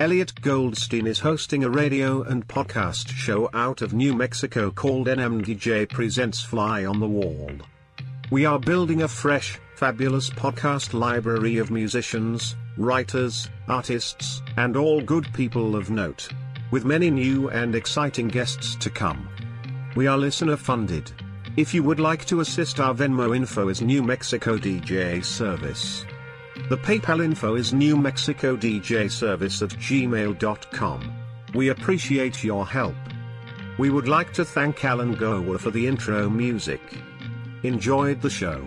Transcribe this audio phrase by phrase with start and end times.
[0.00, 5.88] Elliot Goldstein is hosting a radio and podcast show out of New Mexico called NMDJ
[5.88, 7.50] Presents Fly on the Wall.
[8.30, 15.26] We are building a fresh, fabulous podcast library of musicians, writers, artists, and all good
[15.34, 16.28] people of note.
[16.70, 19.28] With many new and exciting guests to come.
[19.96, 21.10] We are listener funded.
[21.56, 26.04] If you would like to assist our Venmo info is New Mexico DJ Service.
[26.68, 31.12] The PayPal info is New Mexico DJ Service at gmail.com.
[31.54, 32.94] We appreciate your help.
[33.78, 36.82] We would like to thank Alan Gower for the intro music.
[37.62, 38.66] Enjoyed the show.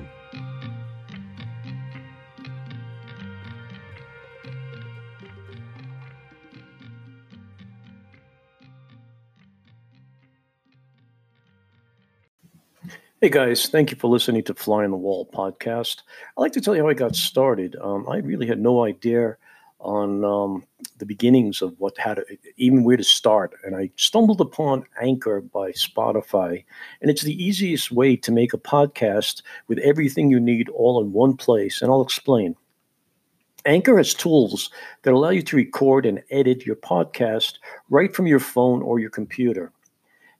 [13.23, 16.01] Hey guys, thank you for listening to Fly on the Wall podcast.
[16.35, 17.75] I'd like to tell you how I got started.
[17.79, 19.37] Um, I really had no idea
[19.79, 20.63] on um,
[20.97, 22.25] the beginnings of what how to
[22.57, 26.63] even where to start, and I stumbled upon Anchor by Spotify,
[26.99, 31.13] and it's the easiest way to make a podcast with everything you need all in
[31.13, 31.83] one place.
[31.83, 32.55] And I'll explain.
[33.67, 34.71] Anchor has tools
[35.03, 37.59] that allow you to record and edit your podcast
[37.91, 39.71] right from your phone or your computer.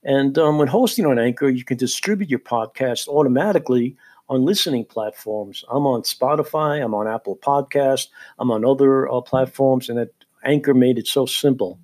[0.03, 3.95] And um, when hosting on Anchor, you can distribute your podcast automatically
[4.29, 5.63] on listening platforms.
[5.69, 8.07] I'm on Spotify, I'm on Apple Podcast,
[8.39, 10.13] I'm on other uh, platforms, and that
[10.43, 11.79] Anchor made it so simple.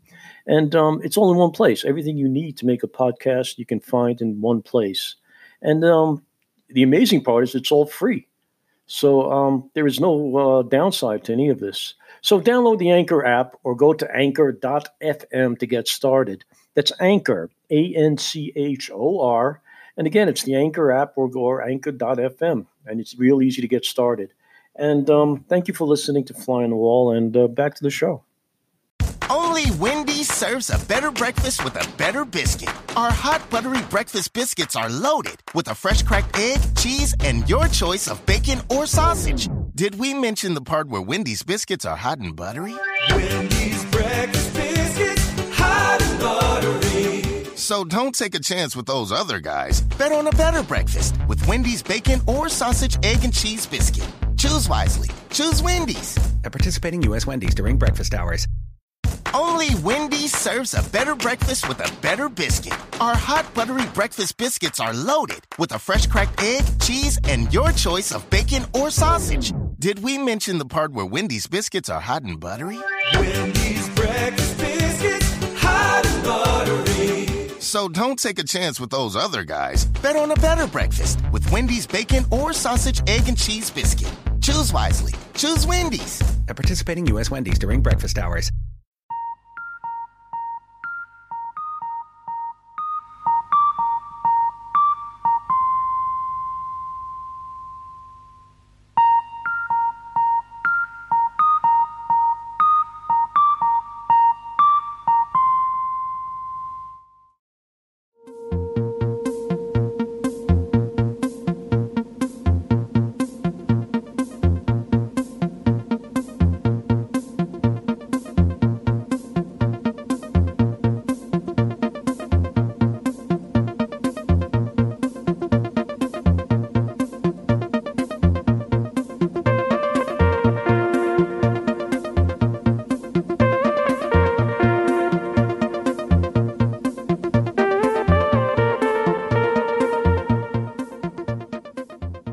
[0.48, 1.84] And um, it's all in one place.
[1.84, 5.16] Everything you need to make a podcast, you can find in one place.
[5.62, 6.23] And um,
[6.70, 8.28] the amazing part is it's all free.
[8.88, 11.94] So um, there is no uh, downside to any of this.
[12.22, 16.45] So download the Anchor app or go to anchor.fm to get started.
[16.78, 19.59] That's Anchor, A N C H O R.
[19.97, 22.67] And again, it's the Anchor app or go or anchor.fm.
[22.86, 24.31] And it's real easy to get started.
[24.75, 27.11] And um, thank you for listening to Fly on the Wall.
[27.11, 28.23] And uh, back to the show.
[29.28, 32.70] Only Wendy's serves a better breakfast with a better biscuit.
[32.95, 37.67] Our hot buttery breakfast biscuits are loaded with a fresh cracked egg, cheese, and your
[37.70, 39.49] choice of bacon or sausage.
[39.73, 42.76] Did we mention the part where Wendy's biscuits are hot and buttery?
[43.10, 43.67] Wendy's
[47.67, 49.82] So don't take a chance with those other guys.
[49.82, 54.08] Bet on a better breakfast with Wendy's bacon or sausage, egg, and cheese biscuit.
[54.38, 55.10] Choose wisely.
[55.32, 56.17] Choose Wendy's.
[56.45, 57.28] At participating U.S.
[57.28, 58.48] Wendy's during breakfast hours.
[59.33, 62.80] Only Wendy's serves a better breakfast with a better biscuit.
[63.02, 67.73] Our hot buttery breakfast biscuits are loaded with a fresh cracked egg, cheese, and your
[67.73, 69.52] choice of bacon or sausage.
[69.78, 72.80] Did we mention the part where Wendy's biscuits are hot and buttery?
[73.16, 76.57] Wendy's breakfast biscuits, hot and buttery.
[77.67, 79.83] So don't take a chance with those other guys.
[80.02, 84.10] Bet on a better breakfast with Wendy's bacon or sausage, egg, and cheese biscuit.
[84.39, 85.14] Choose wisely.
[85.33, 86.22] Choose Wendy's.
[86.48, 87.30] At participating U.S.
[87.30, 88.54] Wendy's during breakfast hours.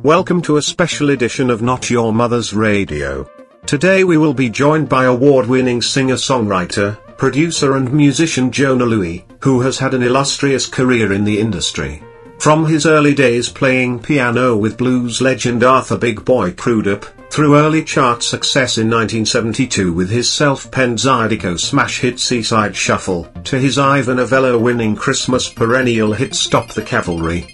[0.05, 3.27] Welcome to a special edition of Not Your Mother's Radio.
[3.65, 9.79] Today we will be joined by award-winning singer-songwriter, producer and musician Jona Lewie, who has
[9.79, 12.03] had an illustrious career in the industry.
[12.39, 17.83] From his early days playing piano with blues legend Arthur Big Boy Crudup, through early
[17.83, 24.17] chart success in 1972 with his self-penned Zydeco smash hit Seaside Shuffle, to his Ivor
[24.17, 27.47] Novello winning Christmas perennial hit Stop the Cavalry.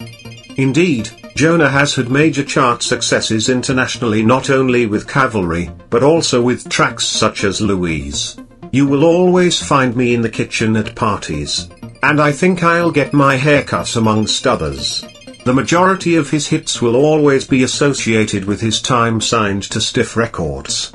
[0.56, 6.68] Indeed, Jona has had major chart successes internationally not only with Cavalry, but also with
[6.68, 8.36] tracks such as Louise.
[8.72, 11.68] You will always find me in the kitchen at parties.
[12.02, 15.04] And I think I'll get my haircut amongst others.
[15.44, 20.16] The majority of his hits will always be associated with his time signed to Stiff
[20.16, 20.92] Records.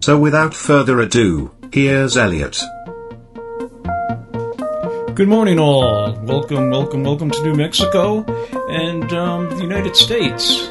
[0.00, 2.62] So without further ado, here's Elliot.
[5.18, 6.12] Good morning, all.
[6.12, 8.24] Welcome, welcome, welcome to New Mexico
[8.70, 10.70] and um, the United States.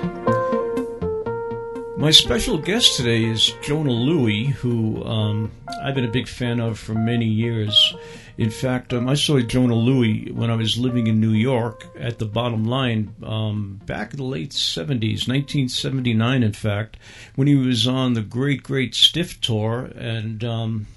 [1.97, 5.51] My special guest today is Jona Lewie, who um,
[5.83, 7.93] I've been a big fan of for many years.
[8.37, 12.17] In fact, um, I saw Jona Lewie when I was living in New York at
[12.17, 16.95] the bottom line um, back in the late 70s, 1979, in fact,
[17.35, 19.91] when he was on the Great Great Stiff Tour.
[19.97, 20.87] And um,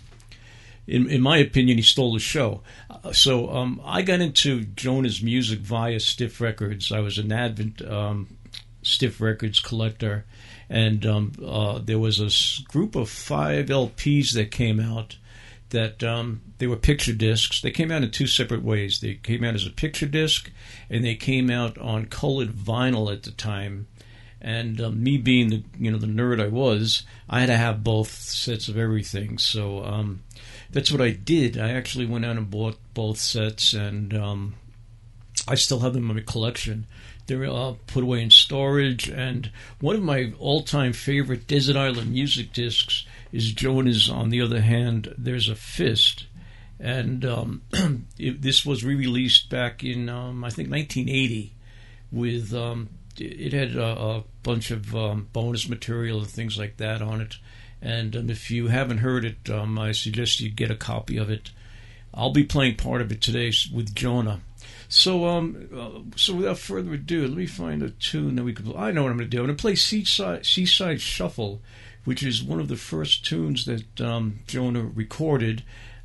[0.90, 2.62] in, in my opinion, he stole the show.
[3.02, 6.92] Uh, so um, I got into Jona's music via Stiff Records.
[6.92, 8.36] I was an Advent um,
[8.82, 10.24] Stiff Records collector,
[10.68, 15.16] and um, uh, there was a group of five LPs that came out.
[15.70, 17.60] That um, they were picture discs.
[17.60, 19.00] They came out in two separate ways.
[19.00, 20.50] They came out as a picture disc,
[20.90, 23.86] and they came out on colored vinyl at the time.
[24.40, 27.84] And um, me being the you know the nerd I was, I had to have
[27.84, 29.38] both sets of everything.
[29.38, 30.22] So um,
[30.72, 31.58] that's what I did.
[31.58, 34.54] I actually went out and bought both sets, and um,
[35.48, 36.86] I still have them in my collection.
[37.26, 39.50] They're uh, put away in storage, and
[39.80, 44.08] one of my all-time favorite Desert Island music discs is Jona's.
[44.10, 46.26] On the other hand, there's a fist,
[46.78, 47.62] and um,
[48.18, 51.54] it, this was re-released back in um, I think 1980
[52.12, 57.02] with um, it had a, a bunch of um, bonus material and things like that
[57.02, 57.36] on it.
[57.82, 61.30] And um, if you haven't heard it, um, I suggest you get a copy of
[61.30, 61.50] it.
[62.12, 64.40] I'll be playing part of it today with Jona.
[64.88, 68.74] So, um, uh, so without further ado, let me find a tune that we could.
[68.74, 69.38] I know what I'm going to do.
[69.38, 71.62] I'm going to play Seaside, Seaside Shuffle,
[72.04, 75.62] which is one of the first tunes that um, Jona recorded.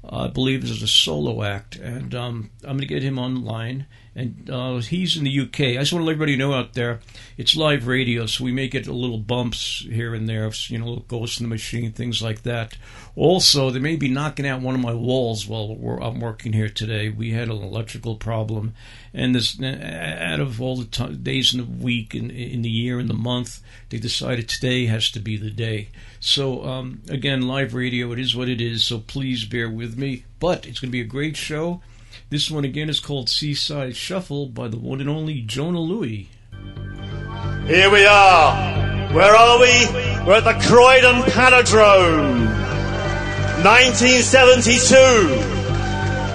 [0.07, 3.39] I believe as a solo act, and um, I'm going to get him on the
[3.39, 3.87] line.
[4.17, 5.59] And uh, he's in the UK.
[5.59, 7.01] I just want to let everybody know out there,
[7.37, 10.85] it's live radio, so we may get a little bumps here and there, you know,
[10.85, 12.77] little ghost in the machine, things like that.
[13.17, 17.09] Also, they may be knocking out one of my walls while I'm working here today.
[17.09, 18.73] We had an electrical problem,
[19.13, 23.01] and this out of all the t- days in the week, in, in the year,
[23.01, 25.89] in the month, they decided today has to be the day.
[26.19, 28.83] So um, again, live radio, it is what it is.
[28.83, 30.25] So please bear with me.
[30.39, 31.81] But it's going to be a great show.
[32.29, 36.27] This one again is called Seaside Shuffle by the one and only Jona Lewie.
[37.67, 39.13] Here we are.
[39.13, 39.87] Where are we?
[40.25, 42.45] We're at the Croydon Panadrome.
[43.63, 44.95] 1972.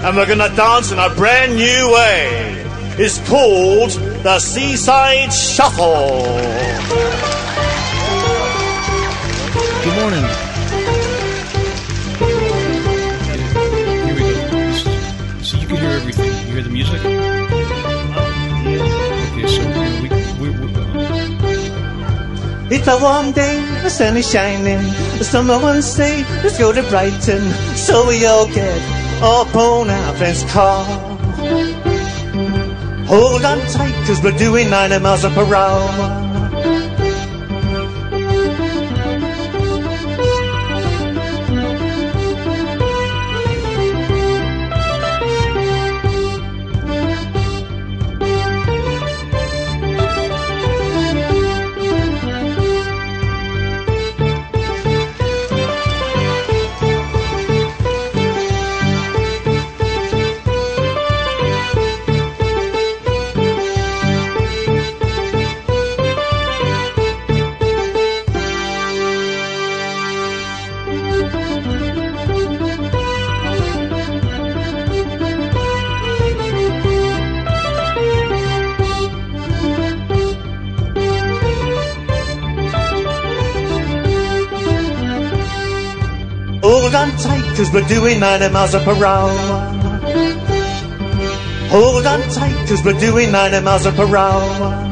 [0.02, 2.64] And we're gonna dance in a brand new way.
[2.98, 3.90] It's called
[4.22, 7.39] the Seaside Shuffle.
[9.82, 10.24] Good morning.
[14.04, 14.72] Here we go.
[15.42, 16.26] So you can hear everything.
[16.26, 17.00] You hear the music?
[17.00, 17.16] Okay,
[19.48, 20.08] so you know, we,
[20.40, 20.84] we, we, uh,
[22.70, 24.82] It's a warm day, the sun is shining.
[25.22, 27.40] Someone say, let's go to Brighton.
[27.74, 28.82] So we all get
[29.22, 30.84] up on our friend's car.
[33.06, 36.29] Hold on tight, cause we're doing 90 miles per hour.
[87.72, 89.30] We're doing 90 miles per hour.
[91.68, 94.90] Hold on tight, cause we're doing 90 miles per hour.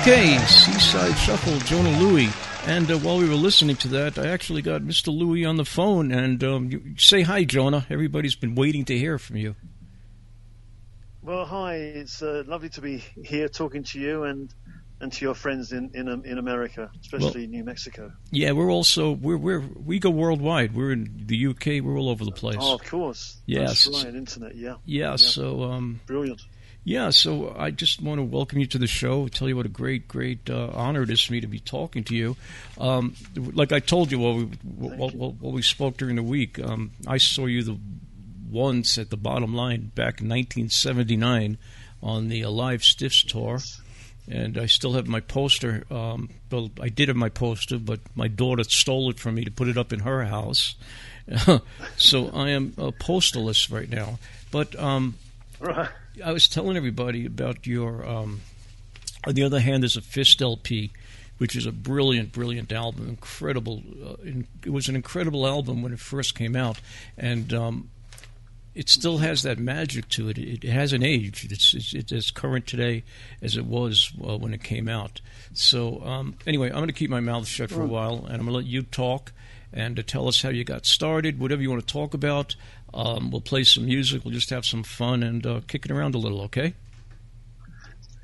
[0.00, 2.32] Okay, Seaside Shuffle, Jona Lewie.
[2.66, 5.16] And uh, while we were listening to that, I actually got Mr.
[5.16, 6.10] Lewie on the phone.
[6.10, 7.86] And um, say hi, Jona.
[7.88, 9.54] Everybody's been waiting to hear from you.
[11.28, 11.74] Well, hi.
[11.74, 14.48] It's uh, lovely to be here talking to you and
[14.98, 18.10] and to your friends in in, um, in America, especially New Mexico.
[18.30, 20.74] Yeah, we're also we're we're we go worldwide.
[20.74, 21.84] We're in the UK.
[21.84, 22.56] We're all over the place.
[22.58, 23.36] Oh, of course.
[23.44, 23.84] Yes.
[23.84, 24.14] That's right.
[24.14, 24.56] Internet.
[24.56, 24.76] Yeah.
[24.86, 25.16] yeah.
[25.16, 26.40] So um, Brilliant.
[26.84, 29.28] Yeah, so I just want to welcome you to the show.
[29.28, 32.04] Tell you what a great, great uh, honor it is for me to be talking
[32.04, 32.36] to you.
[32.78, 36.58] Um, like I told you while we while, while, while we spoke during the week,
[36.58, 37.78] um, I saw you the
[38.50, 41.58] once at the bottom line back in 1979
[42.02, 43.58] on the Alive Stiffs tour,
[44.30, 45.84] and I still have my poster.
[45.90, 49.50] Um, well, I did have my poster, but my daughter stole it from me to
[49.50, 50.76] put it up in her house.
[51.96, 54.18] so I am a postalist right now.
[54.50, 55.16] But um,
[56.24, 58.06] I was telling everybody about your.
[58.06, 58.40] Um,
[59.26, 60.90] on the other hand, there's a Fist LP,
[61.38, 63.08] which is a brilliant, brilliant album.
[63.08, 63.82] Incredible.
[64.04, 66.80] Uh, in, it was an incredible album when it first came out,
[67.16, 67.90] and um,
[68.78, 70.38] it still has that magic to it.
[70.38, 71.50] It, it hasn't aged.
[71.50, 73.02] It's, it's it's as current today
[73.42, 75.20] as it was uh, when it came out.
[75.52, 78.46] So um, anyway, I'm going to keep my mouth shut for a while, and I'm
[78.46, 79.32] going to let you talk
[79.72, 82.54] and to tell us how you got started, whatever you want to talk about.
[82.94, 84.24] Um, we'll play some music.
[84.24, 86.40] We'll just have some fun and uh, kick it around a little.
[86.42, 86.74] Okay?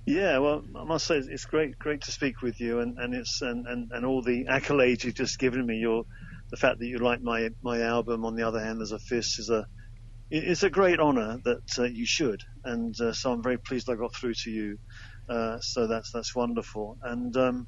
[0.06, 3.42] Yeah, well, I must say it's great, great to speak with you, and, and it's
[3.42, 5.78] and, and, and all the accolades you've just given me.
[5.78, 6.04] Your
[6.50, 8.24] the fact that you like my my album.
[8.24, 9.66] On the other hand, there's a fist is a
[10.38, 13.94] it's a great honour that uh, you should, and uh, so I'm very pleased I
[13.94, 14.78] got through to you.
[15.28, 16.98] Uh, so that's that's wonderful.
[17.02, 17.66] And um,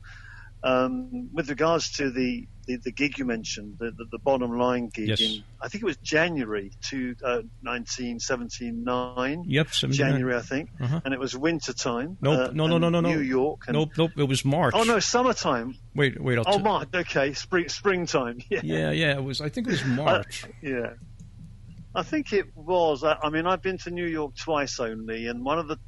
[0.63, 4.89] um, with regards to the, the, the gig you mentioned, the, the, the bottom line
[4.93, 5.21] gig Yes.
[5.21, 9.45] in I think it was January to uh, 1979.
[9.47, 9.97] Yep, 79.
[10.13, 11.01] January I think, Uh-huh.
[11.05, 12.17] and it was winter time.
[12.21, 13.09] Nope, no, no, no, no, no.
[13.11, 13.65] New York.
[13.69, 14.11] And, Nope, nope.
[14.17, 14.75] It was March.
[14.77, 15.77] Oh no, summertime.
[15.95, 16.39] Wait, wait.
[16.39, 16.89] I'll Oh t- March.
[16.95, 18.39] Okay, spring springtime.
[18.51, 18.61] Yeah.
[18.63, 19.13] Yeah, yeah.
[19.17, 19.41] It was.
[19.41, 20.45] I think it was March.
[20.63, 20.95] Yeah.
[21.97, 23.03] I think it was.
[23.03, 25.79] I, I mean, I've been to New York twice only, and one of the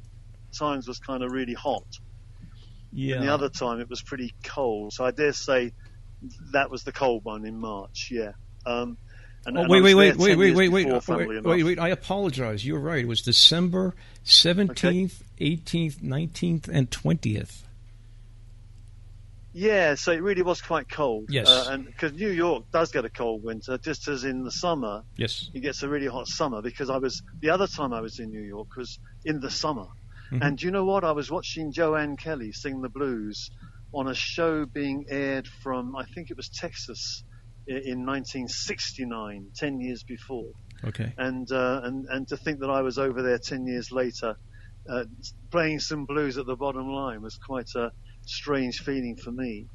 [0.57, 1.85] times was kind of really hot,
[2.91, 3.17] yeah.
[3.17, 4.93] and the other time it was pretty cold.
[4.93, 5.73] So I dare say
[6.51, 8.09] that was the cold one in March.
[8.11, 8.31] Yeah.
[8.65, 8.97] Um,
[9.45, 11.63] and, Oh and wait, I wait, wait, wait, wait, wait, wait, before, uh, wait, wait,
[11.63, 11.79] wait.
[11.79, 12.65] I apologize.
[12.65, 13.03] You're right.
[13.03, 17.63] It was December seventeenth, eighteenth, nineteenth, and twentieth.
[19.59, 21.25] Yeah, so it really was quite cold.
[21.29, 21.49] Yes.
[21.49, 25.03] Uh, and because New York does get a cold winter, just as in the summer,
[25.17, 25.49] Yes.
[25.53, 26.61] it gets a really hot summer.
[26.61, 29.87] Because I was the other time I was in New York was in the summer,
[30.31, 31.03] and you know what?
[31.03, 33.49] I was watching Jo Ann Kelly sing the blues
[33.93, 37.23] on a show being aired from I think it was Texas
[37.67, 40.51] in 1969, 10 years before
[40.85, 41.13] Okay.
[41.17, 44.35] and uh, and and to think that I was over there ten years later,
[44.89, 45.03] uh,
[45.51, 47.91] playing some blues at the bottom line was quite a
[48.29, 49.67] strange feeling for me.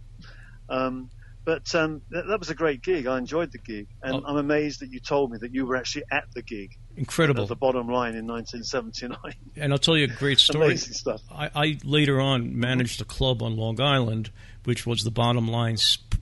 [0.68, 1.11] Um,
[1.44, 3.06] but um, that, that was a great gig.
[3.06, 4.23] I enjoyed the gig, and Oh.
[4.26, 7.46] I'm amazed that you told me that you were actually at the gig Incredible.
[7.46, 9.18] the bottom line in 1979.
[9.56, 10.66] And I'll tell you a great story.
[10.66, 11.20] Amazing stuff.
[11.30, 14.30] I, I later on managed a club on Long Island,
[14.64, 15.76] which was the bottom line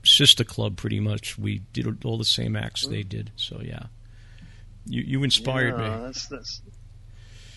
[0.05, 0.77] sister club.
[0.77, 3.31] Pretty much, we did all the same acts they did.
[3.37, 3.85] So yeah,
[4.87, 6.03] you you inspired yeah, me.
[6.05, 6.63] That's, that's,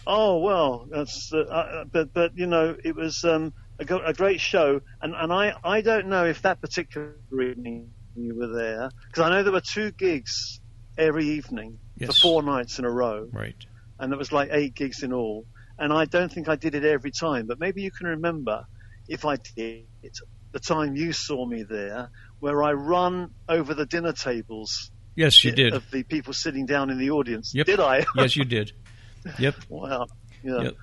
[0.08, 4.40] oh well, that's uh, uh, but but you know it was um, a, a great
[4.42, 9.24] show, and and I I don't know if that particular evening you were there because
[9.24, 10.60] I know there were two gigs
[10.98, 13.56] every evening for four nights in a row, Right.
[14.00, 15.46] and it was like eight gigs in all,
[15.78, 18.64] and I don't think I did it every time, but maybe you can remember
[19.08, 20.18] if I did it
[20.52, 25.52] the time you saw me there, where I run over the dinner tables Yes, you
[25.52, 25.74] did.
[25.74, 27.54] of the people sitting down in the audience.
[27.54, 27.66] Yep.
[27.66, 28.06] Did I?
[28.16, 28.72] yes, you did.
[29.40, 29.56] Yep.
[29.70, 30.06] Wow.
[30.44, 30.62] Yeah.
[30.62, 30.74] Yep.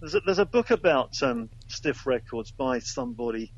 [0.00, 3.52] There's, a, there's a book about um, Stiff Records by somebody,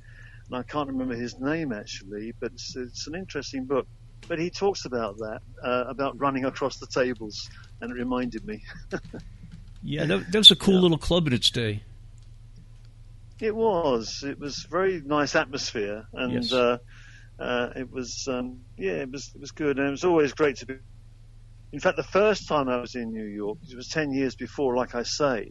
[0.49, 3.87] and I can't remember his name actually, but it's, it's an interesting book.
[4.28, 7.49] But he talks about that, uh, about running across the tables,
[7.80, 8.62] and it reminded me.
[9.82, 11.82] Yeah, that, that was a cool little club in its day.
[13.40, 14.23] It was.
[14.23, 16.52] It was very nice atmosphere, and Yes.
[16.52, 16.76] uh,
[17.38, 18.26] uh, it was.
[18.28, 19.30] Um, yeah, it was.
[19.35, 20.75] It was good, and it was always great to be.
[21.73, 24.76] In fact, the first time I was in New York, it was ten years before,
[24.76, 25.49] like I say,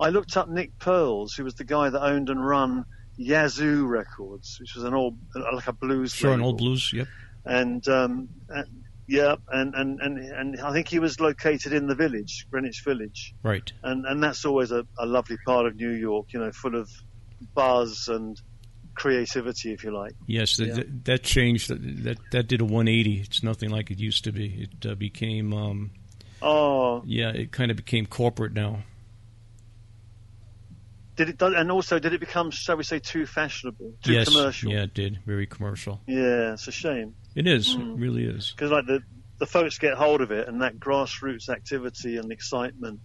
[0.00, 2.84] I looked up Nick Perls, who was the guy that owned and run
[3.16, 6.12] Yazoo Records, which was an old, like a blues.
[6.14, 6.92] Sure, an old blues.
[6.92, 7.08] Yep.
[7.44, 8.62] and um, uh,
[9.08, 13.34] yeah, and, and and and I think he was located in the village, Greenwich Village
[13.42, 13.72] Right.
[13.82, 16.90] and and that's always a, a lovely part of New York, you know, full of
[17.54, 18.40] buzz and
[18.94, 20.12] creativity, if you like.
[20.26, 20.74] Yes, that, Yeah.
[20.74, 21.70] that, that changed.
[21.70, 23.20] That, that that did a 180.
[23.20, 24.68] It's nothing like it used to be.
[24.82, 25.90] It uh, became, um,
[26.42, 28.82] Oh, yeah, it kind of became corporate now.
[31.18, 31.42] Did it?
[31.42, 34.72] And also, did it become, shall we say, too fashionable, too yes, commercial?
[34.72, 35.18] yeah, it did.
[35.26, 36.00] Very commercial.
[36.06, 37.76] Yeah, it's a shame It is.
[37.76, 37.96] Mm.
[37.96, 38.52] It really is.
[38.56, 39.00] because like the
[39.38, 43.00] the folks get hold of it, and that grassroots activity and excitement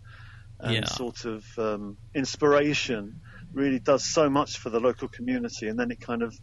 [0.60, 0.86] and Yeah.
[0.86, 3.20] sort of um, inspiration
[3.52, 6.34] really does so much for the local community, and then it kind of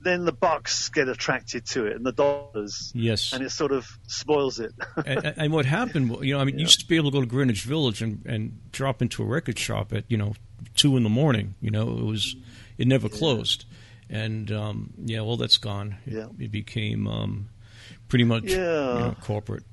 [0.00, 3.32] then the bucks get attracted to it and the dollars, Yes.
[3.32, 4.70] and it sort of spoils it.
[5.04, 7.20] and, and what happened, you know, I mean, you used to be able to go
[7.20, 10.34] to Greenwich Village and, and drop into a record shop at, you know,
[10.74, 11.54] two in the morning.
[11.60, 12.36] You know, it was,
[12.76, 13.64] it never closed.
[14.10, 15.96] And, um, yeah, well, that's gone.
[16.06, 16.26] It, Yeah.
[16.38, 17.48] it became um,
[18.08, 19.64] pretty much you know, corporate.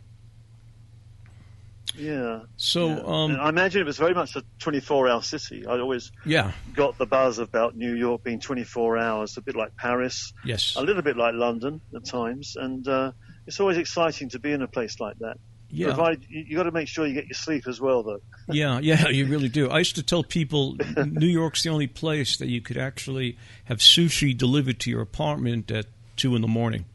[1.97, 2.41] Yeah.
[2.57, 3.01] So, yeah.
[3.05, 5.65] um, I imagine it was very much a 24-hour city.
[5.65, 9.75] I always yeah, got the buzz about New York being 24 hours, a bit like
[9.77, 13.11] Paris, yes, a little bit like London at times, and uh,
[13.47, 15.37] it's always exciting to be in a place like that.
[15.75, 15.87] Yeah.
[15.87, 18.21] Provided you, you got to make sure you get your sleep as well, though.
[18.47, 19.69] Yeah, yeah, you really do.
[19.71, 20.77] I used to tell people
[21.07, 25.71] New York's the only place that you could actually have sushi delivered to your apartment
[25.71, 26.85] at two in the morning.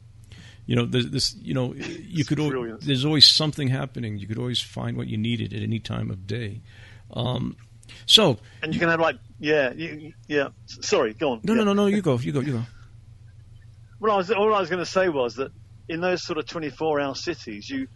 [0.67, 1.35] You know, there's this.
[1.43, 2.39] You know, you could.
[2.39, 2.79] al-.
[2.81, 4.19] There's always something happening.
[4.19, 6.61] You could always find what you needed at any time of day.
[7.13, 7.57] Um,
[8.07, 10.49] so And you can have like, yeah, you, yeah.
[10.67, 11.41] Sorry, go on.
[11.43, 11.59] no, Yeah.
[11.65, 11.87] no, no, no.
[11.87, 12.17] You go.
[12.19, 12.39] You go.
[12.41, 12.63] You go.
[13.99, 15.51] Well, I was, all I was going to say was that
[15.89, 17.89] in those sort of 24-hour cities, you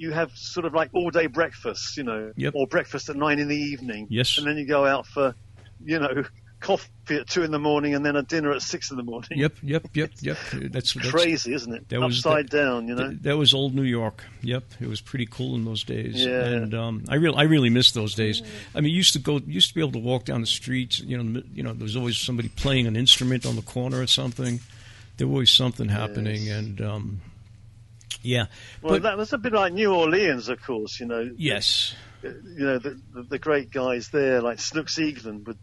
[0.00, 2.54] you have sort of like all-day breakfast, you know, Yep.
[2.56, 4.06] or breakfast at nine in the evening.
[4.08, 4.38] Yes.
[4.38, 5.34] And then you go out for,
[5.84, 6.24] you know,
[6.60, 9.30] coffee at two in the morning, and then a dinner at six in the morning.
[9.38, 9.54] Yep.
[9.62, 9.86] Yep.
[9.94, 10.10] Yep.
[10.22, 10.36] Yep.
[10.72, 11.88] That's, that's Crazy, isn't it?
[11.88, 13.08] That was Upside the- down, you know.
[13.08, 14.24] Th- that was old New York.
[14.42, 16.22] Yep, it was pretty cool in those days.
[16.24, 16.44] Yeah.
[16.44, 18.42] And um, I really, I really miss those days.
[18.74, 20.98] I mean, used to go, used to be able to walk down the streets.
[21.00, 24.06] You know, you know, there was always somebody playing an instrument on the corner or
[24.06, 24.60] something.
[25.16, 26.58] There was always something happening, Yes.
[26.58, 27.20] and um,
[28.22, 28.46] yeah.
[28.82, 31.00] well, but that was a bit like New Orleans, of course.
[31.00, 35.58] You know, yes, you know the, the, the great guys there, like Snooks Eaglin, would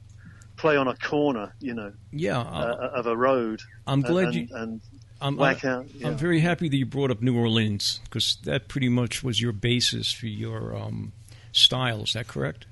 [0.55, 2.39] play on a corner, you know, yeah.
[2.39, 3.61] uh, uh, of a road.
[3.85, 4.47] I'm glad and, you.
[4.51, 4.81] and
[5.21, 5.87] I'm, I, out.
[5.93, 6.07] Yeah.
[6.07, 9.51] I'm very happy that you brought up New Orleans because that pretty much was your
[9.51, 11.13] basis for your um,
[11.51, 12.03] style.
[12.03, 12.65] Is that correct?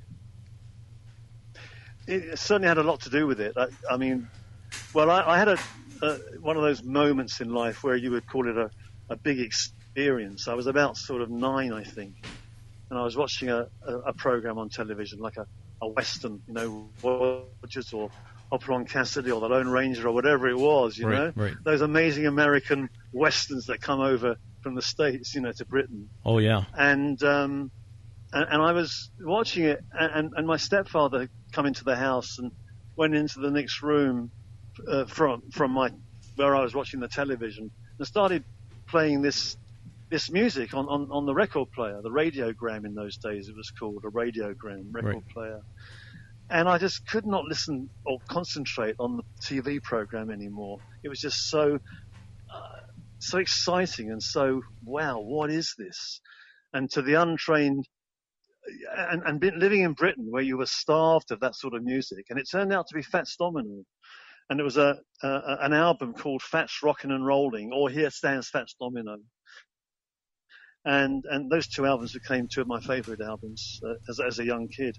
[2.08, 3.58] it certainly had a lot to do with it.
[3.58, 4.28] I, I mean,
[4.94, 5.58] well, I, I had a,
[6.02, 8.70] a one of those moments in life where you would call it a,
[9.10, 9.40] a big
[9.96, 10.48] experience.
[10.48, 12.16] I was about sort of nine, I think,
[12.90, 15.46] and I was watching a, a, a program on television, like a,
[15.82, 18.10] a western, you know, Rogers or
[18.52, 21.54] Hopalong Cassidy or The Lone Ranger or whatever it was, you Right, know, right.
[21.64, 26.40] those amazing American westerns that come over from the states, you know, to Britain Oh
[26.40, 26.66] yeah.
[26.74, 27.72] and um,
[28.34, 32.38] and, and I was watching it, and, and my stepfather had come into the house
[32.38, 32.52] and
[32.98, 34.32] went into the next room
[34.90, 35.92] uh, from from my
[36.36, 38.44] where I was watching the television and started
[38.90, 39.56] playing this
[40.12, 43.72] this music on, on, on the record player, the radiogram in those days it was
[43.80, 45.34] called a radiogram record Right.
[45.34, 45.62] player.
[46.50, 50.80] And I just could not listen or concentrate on the TV program anymore.
[51.04, 51.76] It was just so
[52.54, 52.80] uh,
[53.20, 56.22] so exciting and so wow, what is this?
[56.74, 57.86] And to the untrained
[58.98, 62.28] and, and been living in Britain where you were starved of that sort of music,
[62.30, 63.84] and it turned out to be Fats Domino,
[64.50, 68.50] and it was a, a an album called Fats Rockin' and Rolling, or Here Stands
[68.50, 69.18] Fats Domino,
[70.86, 74.46] and and those two albums became two of my favourite albums uh, as as a
[74.46, 74.98] young kid,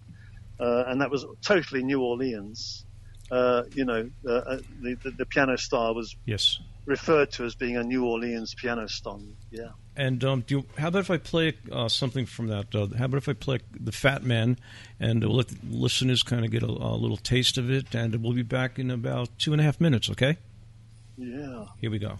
[0.60, 2.84] uh, and that was totally New Orleans.
[3.30, 6.60] Uh, you know, uh, uh, the, the the piano style was Yes.
[6.84, 9.20] referred to as being a New Orleans piano style.
[9.50, 9.70] Yeah.
[9.96, 12.72] And um, do you, how about if I play uh, something from that?
[12.74, 14.58] Uh, how about if I play the Fat Man,
[15.00, 18.34] and we'll let listeners kind of get a, a little taste of it, and we'll
[18.34, 20.08] be back in about two and a half minutes.
[20.10, 20.36] Okay,
[21.16, 21.64] Yeah.
[21.80, 22.14] here we go.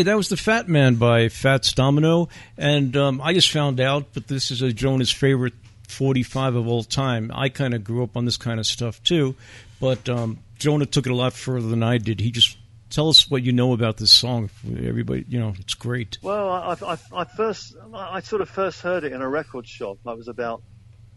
[0.00, 4.14] Okay, that was the Fat Man by Fats Domino, and um, I just found out,
[4.14, 5.52] but this is a Jona's favorite
[5.88, 7.30] 45 of all time.
[7.34, 9.34] I kind of grew up on this kind of stuff too,
[9.78, 12.18] but um, Jona took it a lot further than I did.
[12.18, 12.56] He just
[12.88, 14.48] tell us what you know about this song.
[14.66, 16.16] Everybody, you know, it's great.
[16.22, 19.98] Well, I, I, I first, I sort of first heard it in a record shop.
[20.06, 20.62] I was about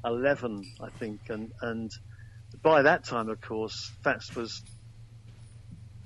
[0.04, 1.90] 11, I think, and and
[2.62, 4.62] by that time, of course, Fats was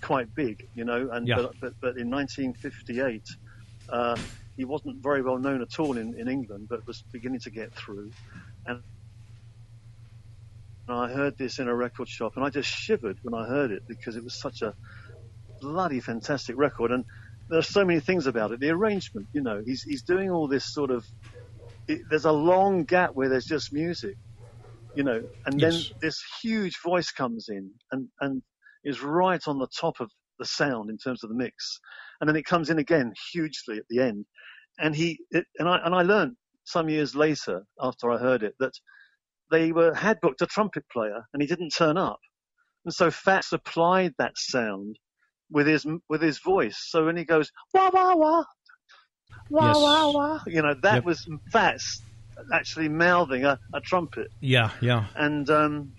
[0.03, 1.35] quite big, you know, and Yeah.
[1.35, 3.23] but, but but in 1958,
[3.91, 4.17] uh,
[4.57, 7.69] he wasn't very well known at all in, in England, but was beginning to get
[7.75, 8.11] through,
[8.67, 8.81] and.
[10.87, 13.71] and I heard this in a record shop, and I just shivered when I heard
[13.71, 14.75] it because it was such a
[15.61, 16.91] bloody fantastic record.
[16.91, 17.05] And
[17.49, 18.61] there are so many things about it.
[18.61, 21.05] The arrangement, you know, he's he's doing all this sort of.
[21.87, 24.15] It, there's a long gap where there's just music,
[24.93, 25.63] you know, and Yes.
[25.63, 28.43] then this huge voice comes in and and
[28.87, 31.79] is right on the top of the sound in terms of the mix,
[32.21, 34.25] and then it comes in again hugely at the end.
[34.79, 38.55] And he it, and I and I learned some years later after I heard it
[38.59, 38.73] that
[39.51, 42.19] they were had booked a trumpet player and he didn't turn up,
[42.85, 44.97] and so Fat supplied that sound
[45.51, 46.77] with his with his voice.
[46.89, 48.43] So when he goes wah wah wah
[49.49, 49.79] wah Yes.
[49.79, 51.05] wah wah, you know that Yep.
[51.05, 52.03] was Fats
[52.53, 55.07] actually mouthing a, a trumpet, Yeah, yeah.
[55.15, 55.93] and um,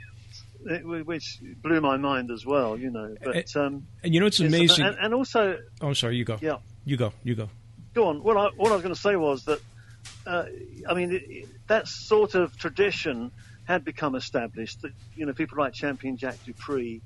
[0.66, 2.76] it, which blew my mind as well.
[2.78, 4.84] You know, but um, And you know, it's amazing.
[4.84, 6.38] And, and also, oh, sorry, you go.
[6.40, 7.12] yeah, You go.
[7.24, 7.48] You go.
[7.94, 8.22] go on.
[8.22, 9.60] What I, what I was going to say was that,
[10.26, 10.44] uh,
[10.88, 13.30] I mean, it, that sort of tradition
[13.64, 14.82] had become established.
[14.82, 17.02] That, you know, people like Champion Jack Dupree,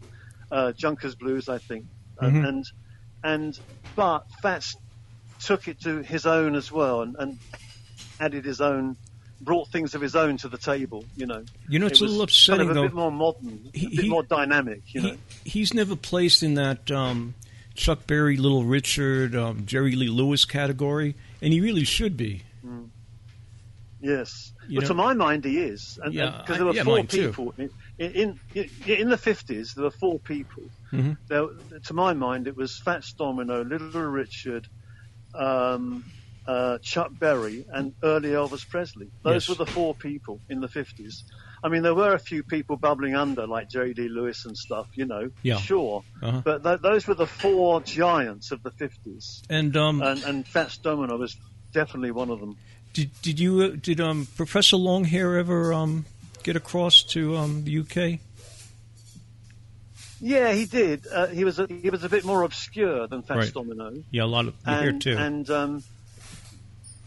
[0.51, 1.87] uh, Junkers Blues, I think,
[2.19, 2.49] uh, Mhm.
[2.49, 2.65] and
[3.25, 3.59] and
[3.97, 4.77] but Fats
[5.41, 7.39] took it to his own as well, and, and
[8.21, 8.97] added his own,
[9.43, 11.05] brought things of his own to the table.
[11.17, 12.87] You know, You know, it's It a little upsetting kind of a though.
[12.89, 14.83] bit more modern, He- a bit he- more dynamic.
[14.95, 15.17] You know.
[15.45, 17.35] He, he's never placed in that um,
[17.75, 22.43] Chuck Berry, Little Richard, um, Jerry Lee Lewis category, and he really should be.
[24.01, 26.83] Yes, You but know- to my mind, he is, and because I- there were yeah,
[26.83, 28.41] four people in in,
[28.87, 29.75] in the fifties.
[29.75, 30.65] There were four people.
[30.93, 31.17] Mhm.
[31.29, 31.47] There,
[31.85, 34.67] to my mind, it was Fats Domino, Little Richard,
[35.37, 36.05] um,
[36.47, 39.09] uh, Chuck Berry, and early Elvis Presley.
[39.23, 39.49] Those Yes.
[39.49, 41.23] were the four people in the fifties.
[41.65, 44.89] I mean, there were a few people bubbling under, like Jerry Lee Lewis and stuff,
[44.95, 45.59] you know, Yeah.
[45.59, 46.03] sure.
[46.21, 46.41] Uh-huh.
[46.45, 50.77] But th- those were the four giants of the fifties, And um, and, and Fats
[50.79, 51.37] Domino was
[51.73, 52.57] definitely one of them.
[52.93, 56.05] did did you uh, did um, Professor Longhair ever um,
[56.43, 58.19] get across to um, the UK?
[60.21, 61.07] Yeah, he did.
[61.11, 63.53] Uh, he was a, he was a bit more obscure than Fats Right.
[63.55, 63.93] Domino.
[64.11, 65.17] Yeah, a lot of here too.
[65.17, 65.83] And um,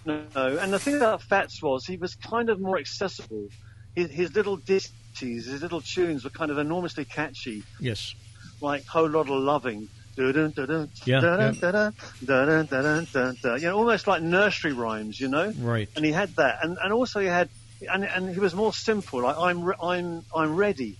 [0.05, 3.47] no, and the thing about Fats was he was kind of more accessible.
[3.95, 8.13] His, his little ditties, his little tunes were kind of enormously catchy, yes.
[8.61, 9.89] like "Whole Lot of Loving."
[13.59, 15.53] You know, almost like nursery rhymes, you know.
[15.57, 15.89] Right.
[15.95, 17.49] And he had that, and, and also he had,
[17.91, 19.23] and, and he was more simple.
[19.23, 20.97] Like I'm, I'm, I'm ready,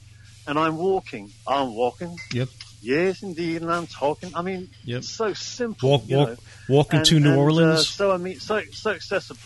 [0.48, 1.32] and I'm walking.
[1.48, 2.18] I'm walking.
[2.34, 2.50] Yep.
[2.86, 4.32] Yes, indeed, and I'm talking.
[4.36, 5.00] I mean, Yep.
[5.00, 5.90] it's so simple.
[5.90, 6.38] Walk walk know.
[6.70, 7.88] walking And- to New and, uh, Orleans.
[7.88, 9.40] so I mean, so so accessible.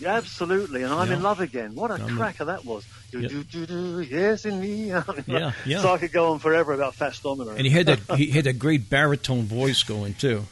[0.00, 1.16] Yeah, absolutely, and I'm Yeah.
[1.16, 1.74] in love again.
[1.74, 2.84] What a I'm in- cracker that was!
[3.10, 3.28] Do, Yeah.
[3.28, 4.90] do, do, do, yes, in me.
[4.90, 5.02] Yeah,
[5.66, 5.82] yeah.
[5.82, 7.50] So I could go on forever about Fats Domino.
[7.50, 10.46] and he had that he had that great baritone voice going too.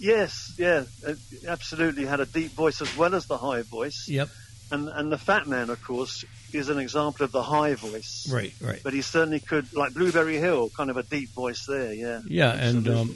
[0.00, 1.14] yes, yeah, uh,
[1.46, 4.08] absolutely had a deep voice as well as the high voice.
[4.08, 4.28] Yep.
[4.70, 8.28] And and the Fat Man, of course, is an example of the high voice.
[8.30, 8.52] Right.
[8.60, 8.80] Right.
[8.82, 11.92] But he certainly could, like Blueberry Hill, kind of a deep voice there.
[11.92, 12.20] Yeah.
[12.26, 13.14] Yeah, and um,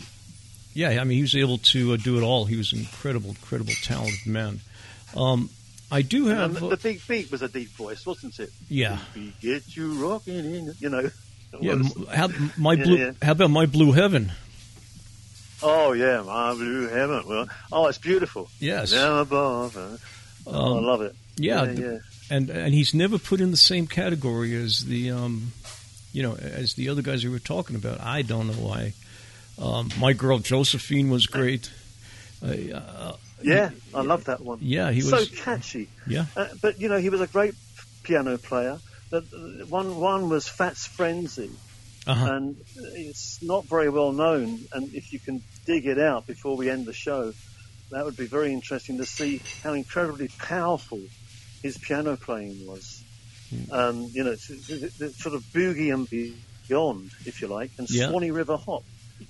[0.74, 2.44] yeah, I mean, he was able to uh, do it all.
[2.46, 4.60] He was an incredible, incredible, talented man.
[5.16, 5.50] Um,
[5.90, 8.50] I do And have, the, uh, the Big Beat was a deep voice, wasn't it?
[8.70, 11.10] yeah, Big Beat, get you rocking in, you know.
[11.60, 11.82] yeah.
[12.14, 13.10] How, my blue, yeah.
[13.20, 14.32] how about my blue heaven?
[15.62, 17.22] Oh yeah, my blue heaven.
[17.28, 18.48] Well, oh, it's beautiful.
[18.58, 18.92] Yes.
[18.92, 19.76] Above.
[19.76, 19.96] uh,
[20.44, 21.14] Oh, I Um, love it.
[21.36, 21.98] Yeah, yeah, yeah.
[22.32, 25.52] And and he's never put in the same category as the, um,
[26.12, 28.00] you know, as the other guys we were talking about.
[28.00, 28.92] I don't know why.
[29.58, 31.70] Um, my girl Josephine was great.
[32.42, 34.58] Uh, uh, Yeah, I love that one.
[34.60, 35.88] yeah, he was so catchy.
[36.06, 37.54] Yeah, Uh, but you know, he was a great
[38.02, 38.78] piano player.
[39.10, 41.50] The, the- one one was Fats Frenzy,
[42.06, 42.32] uh-huh.
[42.32, 44.60] and it's not very well known.
[44.72, 47.32] And if you can dig it out before we end the show,
[47.90, 51.00] that would be very interesting to see how incredibly powerful
[51.62, 53.02] his piano playing was.
[53.50, 53.72] Hmm.
[53.72, 56.08] Um, you know, it's, it's, it's, it's sort of boogie and
[56.66, 58.08] beyond, if you like, and Yeah.
[58.08, 58.82] Swanee River Hop.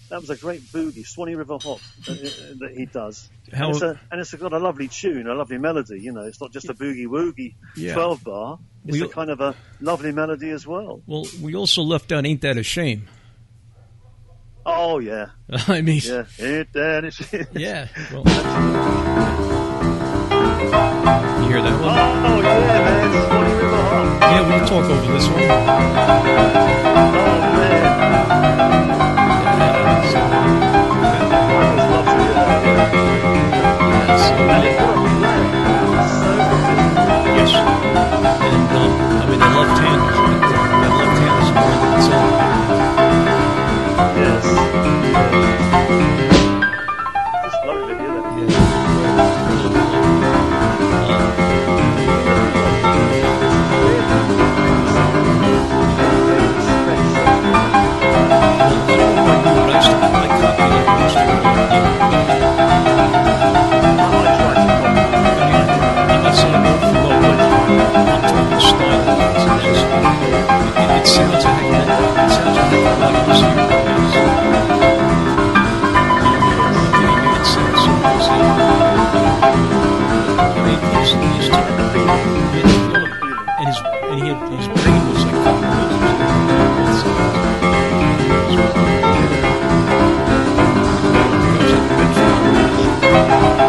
[0.08, 2.14] That was a great boogie, Swanee River Hop, uh, uh,
[2.60, 3.28] that he does.
[3.52, 6.00] How- and, it's a, and it's got a lovely tune, a lovely melody.
[6.00, 7.94] You know, it's not just a boogie woogie Yeah.
[7.94, 8.58] 12 bar.
[8.86, 11.02] It's We- a kind of a lovely melody as well.
[11.06, 13.08] Well, we also left out "Ain't That a Shame."
[14.64, 16.24] Oh yeah, I mean, yeah.
[16.38, 17.20] It, that is,
[17.52, 17.88] yeah.
[18.12, 18.22] Well,
[21.52, 21.92] hear that one?
[21.92, 23.12] Oh yeah, man.
[23.60, 24.16] River Hop.
[24.22, 25.36] Yeah, we'll talk over this one.
[25.36, 25.44] Oh
[27.52, 27.84] man.
[31.12, 31.14] I
[31.76, 32.48] just love to hear that.
[33.44, 34.48] Yeah.
[34.48, 35.44] And it got a play.
[36.08, 36.24] So.
[37.36, 37.52] Yes.
[38.48, 39.68] And um, I mean, they love.
[40.80, 42.32] They love Tanner's more than itself.
[44.16, 44.48] Yes.
[60.82, 60.86] It
[71.06, 72.72] sounds like it sounds like
[73.28, 74.01] It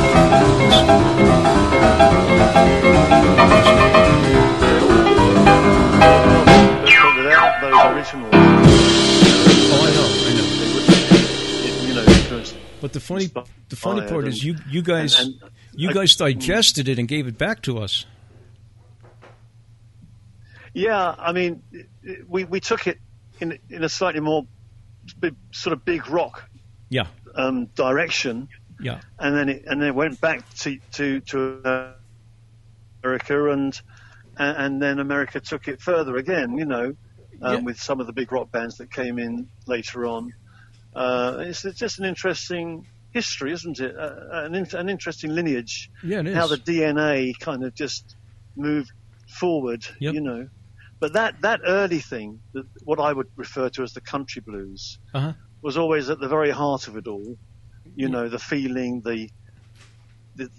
[12.93, 13.27] The funny,
[13.69, 15.35] the funny part is you, you guys, and-
[15.73, 18.05] you I- guys digested it and gave it back to us.
[20.73, 21.61] Yeah, I mean,
[22.27, 22.99] we we took it
[23.39, 24.45] in in a slightly more
[25.19, 26.49] big, sort of big rock
[26.89, 28.47] Yeah, um, direction,
[28.79, 31.93] yeah, and then it and then it went back to to to
[33.03, 33.79] America, and
[34.37, 36.57] and and then America took it further again.
[36.57, 36.95] You know,
[37.41, 37.59] um, Yeah.
[37.59, 40.33] with some of the big rock bands that came in later on.
[40.93, 43.95] Uh, it's, it's just an interesting history, isn't it?
[43.97, 45.89] Uh, an, in, an interesting lineage.
[46.03, 46.19] yeah.
[46.19, 46.35] It is.
[46.35, 48.15] How the DNA kind of just
[48.55, 48.91] moved
[49.27, 49.85] forward.
[49.99, 50.13] Yep.
[50.13, 50.49] You know.
[50.99, 54.99] But that, that early thing, that, what I would refer to as the country blues,
[55.13, 55.33] uh-huh.
[55.61, 57.37] was always at the very heart of it all.
[57.95, 59.29] You know, the feeling, the,
[60.35, 60.49] the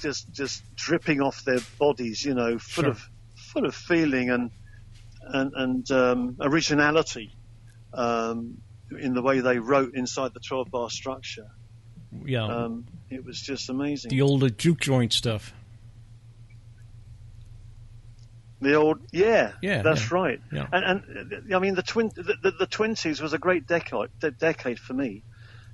[0.00, 2.24] just just dripping off their bodies.
[2.24, 2.90] You know, full Sure.
[2.90, 4.50] of full of feeling and
[5.22, 7.34] and and um, originality
[7.94, 8.58] um,
[8.90, 11.46] in the way they wrote inside the twelve bar structure.
[12.24, 14.10] Yeah, Um, it was just amazing.
[14.10, 15.52] the old uh, juke joint stuff.
[18.60, 20.40] The old, yeah, Yeah, that's yeah, right.
[20.50, 20.66] yeah.
[20.72, 24.94] And, and I mean, the twin, the, twenties was a great decade, de- decade for
[24.94, 25.22] me.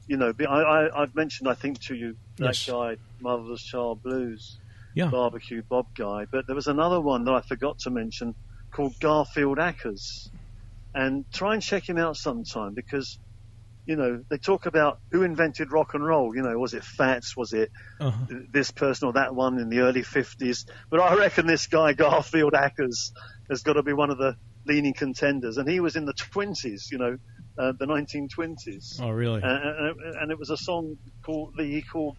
[0.07, 2.67] You know, I, I, I've mentioned, I think, to you that Yes.
[2.69, 4.59] guy, Motherless Child Blues,
[4.93, 8.35] Yeah, Barbecue Bob guy, but there was another one that I forgot to mention
[8.71, 10.29] called Garfield Akers,
[10.95, 13.19] and try and check him out sometime because.
[13.87, 16.35] You know, they talk about who invented rock and roll.
[16.35, 17.37] You know, was it Fats?
[17.37, 18.37] Was it uh-huh.
[18.51, 20.65] this person or that one in the early 50s.
[20.89, 23.13] But I reckon this guy, Garfield Akers,
[23.51, 25.59] has got to be one of the leading contenders.
[25.59, 27.19] And he was in the 20s, you know,
[27.59, 29.01] uh, the 1920s.
[29.01, 29.43] Oh, really?
[29.43, 32.17] And, and, and it was a song called, that he called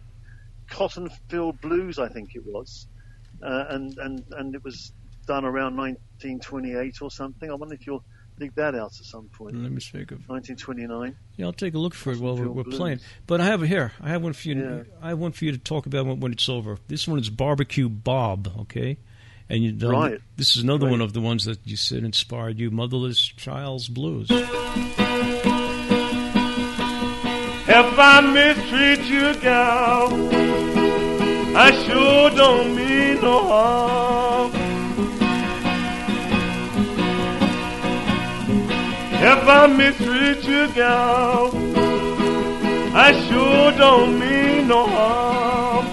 [0.70, 2.86] Cotton Field Blues, I think it was.
[3.42, 4.92] Uh, and, and, and it was
[5.26, 7.50] done around 1928 or something.
[7.50, 8.04] I wonder if you'll
[8.38, 9.54] dig that out at some point.
[9.60, 10.18] Let me think of.
[10.28, 11.16] 1929.
[11.36, 13.00] Yeah, I'll take a look for it while we're, we're playing.
[13.26, 13.92] But I have it here.
[14.00, 14.56] I have one for you.
[14.62, 14.82] Yeah.
[15.02, 16.78] I have one for you to talk about when, when it's over.
[16.88, 18.48] This one is Barbecue Bob.
[18.62, 18.98] Okay,
[19.48, 20.20] And you know, Right.
[20.36, 20.92] this is another Right.
[20.92, 24.28] one of the ones that you said inspired you, Motherless Child's Blues.
[27.68, 30.08] If I mistreat you, gal,
[31.56, 34.35] I sure don't mean no harm.
[39.28, 41.50] If I mistreat you, gal,
[42.94, 45.86] I sure don't mean no harm.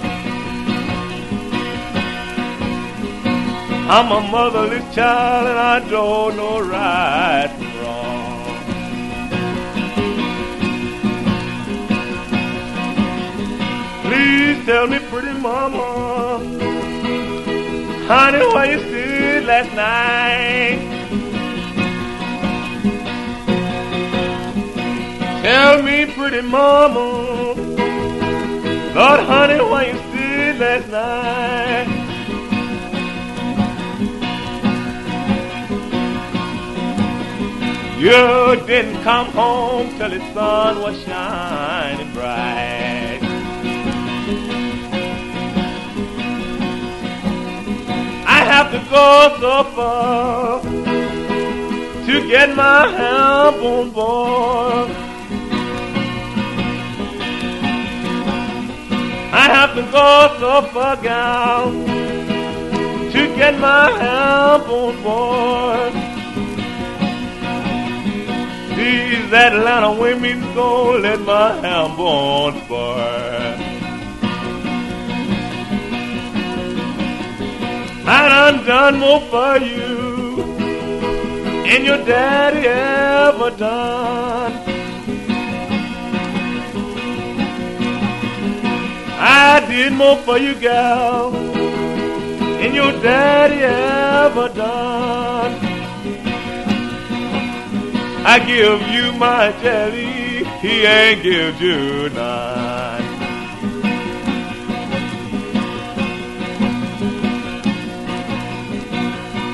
[3.89, 8.43] I'm a motherless child and I don't know right from wrong.
[14.03, 16.37] Please tell me, pretty mama,
[18.05, 20.92] honey, why you stayed last night?
[25.43, 27.53] Tell me, pretty mama,
[28.95, 31.89] Lord, honey, why you stayed last night?
[37.99, 43.19] You didn't come home till the sun was shining bright.
[48.25, 50.61] I have to go so far
[52.05, 55.02] to get my help on board.
[59.35, 61.71] I have to go so far, gal,
[63.13, 65.93] to get my help on board.
[68.77, 73.57] These Atlanta women gon' let my ham on fire.
[78.05, 80.43] I done done more for you
[81.63, 84.62] than your daddy ever done.
[89.25, 95.53] I did more for you, gal, than your daddy ever done.
[98.25, 103.03] I give you my jelly, he ain't give you none.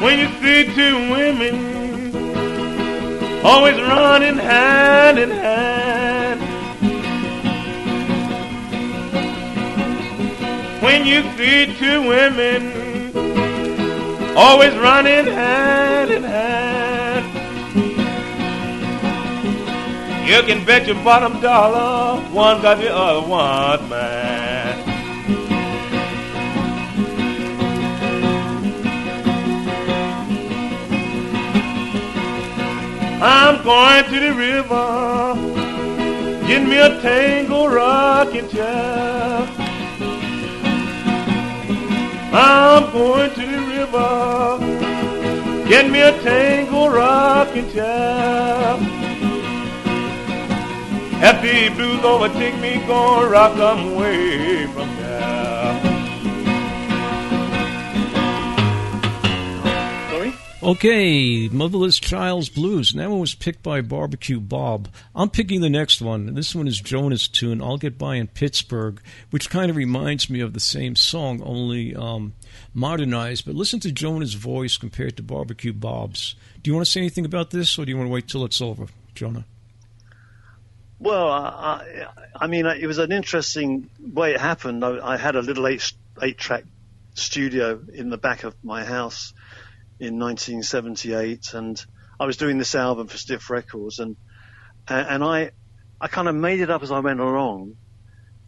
[0.01, 1.55] When you see two women
[3.45, 5.78] always running hand in hand.
[10.81, 12.89] When you see two women
[14.37, 17.25] always running hand in hand.
[20.29, 24.59] You can bet your bottom dollar one got the other one, man.
[33.21, 35.35] I'm going to the river,
[36.47, 39.58] get me a tango rocking chair.
[42.31, 44.59] I'm going to the river,
[45.67, 48.77] get me a tango rocking chair.
[51.41, 54.98] The blues overtake me, gonna rock 'em way from
[60.69, 62.91] Okay, Motherless Child's Blues.
[62.91, 64.87] And that one was picked by Barbecue Bob.
[65.15, 66.35] I'm picking the next one.
[66.35, 69.01] This one is Jona's tune, I'll Get By in Pittsburgh,
[69.31, 72.33] which kind of reminds me of the same song, only um,
[72.71, 73.47] modernized.
[73.47, 76.35] But listen to Jona's voice compared to Barbecue Bob's.
[76.61, 78.45] Do you want to say anything about this, or do you want to wait till
[78.45, 79.45] it's over, Jona?
[80.99, 82.07] Well, I, I
[82.41, 84.85] I mean, it was an interesting way it happened.
[84.85, 85.91] I, I had a little eight,
[86.21, 86.65] eight track
[87.15, 89.33] studio in the back of my house
[89.99, 91.83] in 1978 and
[92.19, 94.15] I was doing this album for Stiff Records and,
[94.87, 95.51] and, and I,
[95.99, 97.75] I kind of made it up as I went along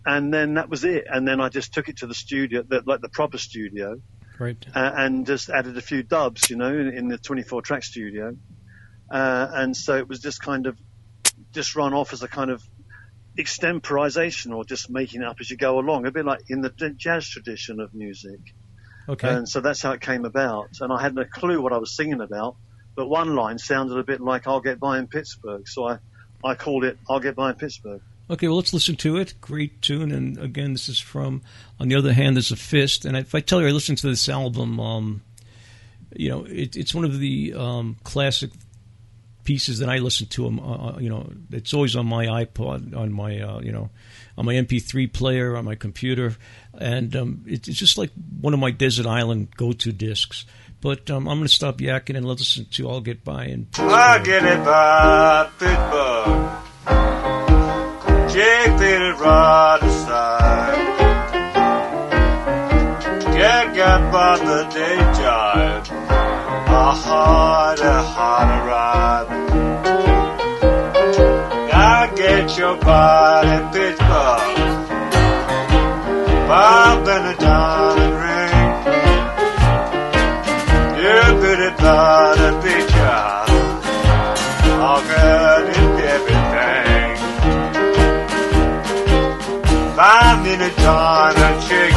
[0.05, 1.05] and then that was it.
[1.09, 3.97] And then I just took it to the studio, the, like the proper studio
[4.39, 4.57] Right.
[4.73, 8.35] uh, and just added a few dubs, you know, in, in the 24 track studio.
[9.09, 10.77] Uh, and so it was just kind of
[11.51, 12.63] just run off as a kind of
[13.37, 16.69] extemporization or just making it up as you go along, a bit like in the
[16.97, 18.39] jazz tradition of music.
[19.11, 19.27] Okay.
[19.27, 20.69] And so that's how it came about.
[20.79, 22.55] And I hadn't a clue what I was singing about,
[22.95, 25.67] but one line sounded a bit like I'll get by in Pittsburgh.
[25.67, 25.97] So I,
[26.43, 28.01] I called it I'll get by in Pittsburgh.
[28.29, 29.33] Okay, well, let's listen to it.
[29.41, 30.13] Great tune.
[30.13, 31.41] And again, this is from,
[31.77, 33.03] on the other hand, there's a fist.
[33.03, 35.21] And if I tell you I listened to this album, um,
[36.15, 38.51] you know, it, it's one of the um, classic
[39.43, 40.47] pieces that I listen to.
[40.47, 43.89] Um, uh, you know, it's always on my iPod, on my, uh, you know,
[44.37, 46.37] on my MP3 player, on my computer
[46.81, 50.45] and um, it's just like one of my desert island go-to discs.
[50.81, 53.67] But um, I'm going to stop yakking and let's listen to "I'll Get By" and
[53.77, 55.49] "I'll Get It By"
[58.33, 60.91] Jake did it right aside.
[63.75, 65.87] Got by the day job.
[65.87, 69.27] A hard, a hard ride.
[71.73, 74.90] I get your body, Pitbull.
[76.51, 78.55] Bob and a diamond ring.
[80.99, 83.47] You pretty blood and.
[84.83, 87.15] All good in everything.
[89.95, 91.93] Five minute time and chick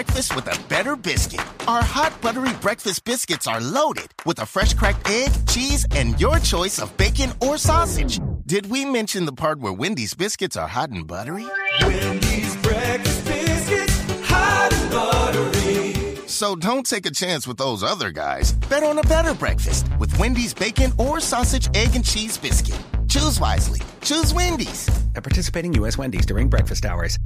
[0.00, 1.44] breakfast with a better biscuit.
[1.68, 6.38] Our hot buttery breakfast biscuits are loaded with a fresh cracked egg, cheese, and your
[6.38, 8.18] choice of bacon or sausage.
[8.46, 11.46] Did we mention the part where Wendy's biscuits are hot and buttery?
[11.82, 16.26] Wendy's breakfast biscuits, hot and buttery.
[16.26, 18.54] So don't take a chance with those other guys.
[18.70, 22.80] Bet on a better breakfast with Wendy's bacon or sausage, egg, and cheese biscuit.
[23.08, 23.82] Choose wisely.
[24.00, 24.88] Choose Wendy's.
[25.14, 25.98] At participating U.S.
[25.98, 27.18] Wendy's during breakfast hours.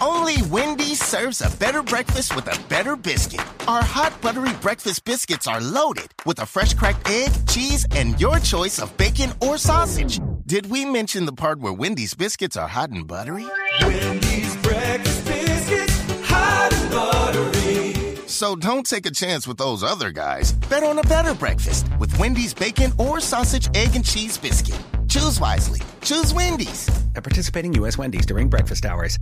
[0.00, 3.40] Only Wendy's serves a better breakfast with a better biscuit.
[3.66, 8.38] Our hot buttery breakfast biscuits are loaded with a fresh cracked egg, cheese, and your
[8.38, 10.20] choice of bacon or sausage.
[10.44, 13.46] Did we mention the part where Wendy's biscuits are hot and buttery?
[13.80, 18.16] Wendy's breakfast biscuits, hot and buttery.
[18.26, 20.52] So don't take a chance with those other guys.
[20.68, 24.78] Bet on a better breakfast with Wendy's bacon or sausage, egg, and cheese biscuit.
[25.08, 25.80] Choose wisely.
[26.02, 26.88] Choose Wendy's.
[27.14, 27.96] At participating U.S.
[27.96, 29.18] Wendy's during breakfast hours.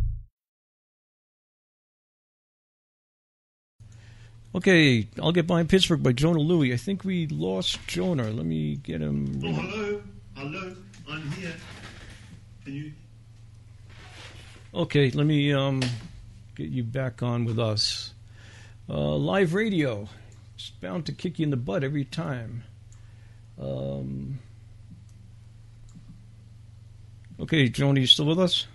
[4.54, 6.72] Okay, I'll get by in Pittsburgh by Jona Lewie.
[6.72, 8.30] I think we lost Jona.
[8.30, 9.40] Let me get him.
[9.44, 10.02] Oh, hello,
[10.36, 10.76] hello,
[11.10, 11.54] I'm here.
[12.64, 12.92] Can you?
[14.72, 15.82] Okay, let me um,
[16.54, 18.14] get you back on with us.
[18.88, 20.08] Uh, live radio.
[20.54, 22.62] It's bound to kick you in the butt every time.
[23.60, 24.38] Um,
[27.40, 28.68] okay, Jona, you still with us?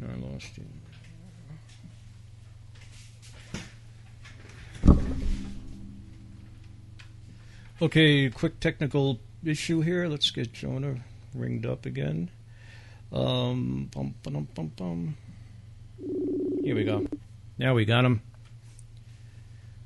[0.00, 0.64] No, I lost you.
[7.82, 10.06] Okay, quick technical issue here.
[10.06, 10.98] Let's get Jona
[11.34, 12.30] ringed up again.
[13.12, 15.16] Um, bum, bum, bum, bum.
[16.62, 17.04] Here we go.
[17.58, 18.22] Now we got him.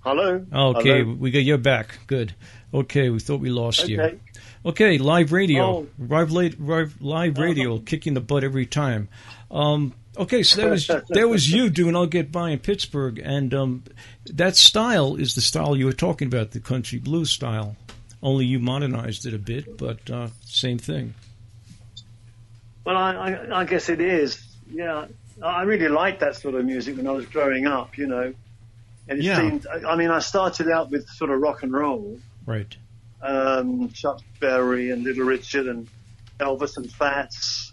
[0.01, 0.44] Hello.
[0.53, 1.14] Okay, Hello.
[1.18, 1.99] we got you're back.
[2.07, 2.34] Good.
[2.74, 3.99] Okay, we thought we lost you.
[3.99, 4.18] Okay.
[4.66, 5.86] Okay, live radio, Oh.
[5.99, 9.09] live, live, live radio, kicking the butt every time.
[9.51, 13.55] Um, okay, so that was that was you doing "I'll Get By" in Pittsburgh, and
[13.55, 13.84] um,
[14.26, 17.74] that style is the style you were talking about, the country blues style.
[18.22, 21.14] Only you modernized it a bit, but uh, same thing.
[22.84, 24.40] Well, I, I, I guess it is.
[24.70, 25.06] Yeah,
[25.42, 27.98] I really liked that sort of music when I was growing up.
[27.98, 28.34] You know,
[29.08, 29.36] and it Yeah.
[29.36, 29.66] seemed.
[29.66, 32.74] I I mean, I started out with sort of rock and roll, Right.
[33.22, 35.88] um, Chuck Berry and Little Richard and
[36.40, 37.72] Elvis and Fats,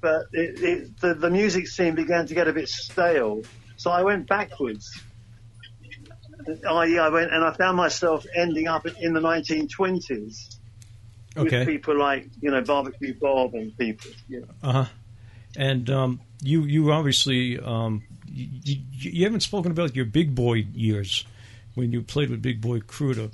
[0.00, 3.42] but it, it, the the music scene began to get a bit stale.
[3.76, 5.00] So I went backwards.
[6.68, 10.56] I, I went and I found myself ending up in the 1920s
[11.36, 11.60] Okay.
[11.60, 14.10] with people like you know Barbecue Bob and people.
[14.28, 14.40] Yeah.
[14.62, 14.84] Uh huh.
[15.56, 20.66] And um, you you obviously um, you, you, you haven't spoken about your big boy
[20.74, 21.24] years
[21.74, 23.32] when you played with Big Boy Crudup.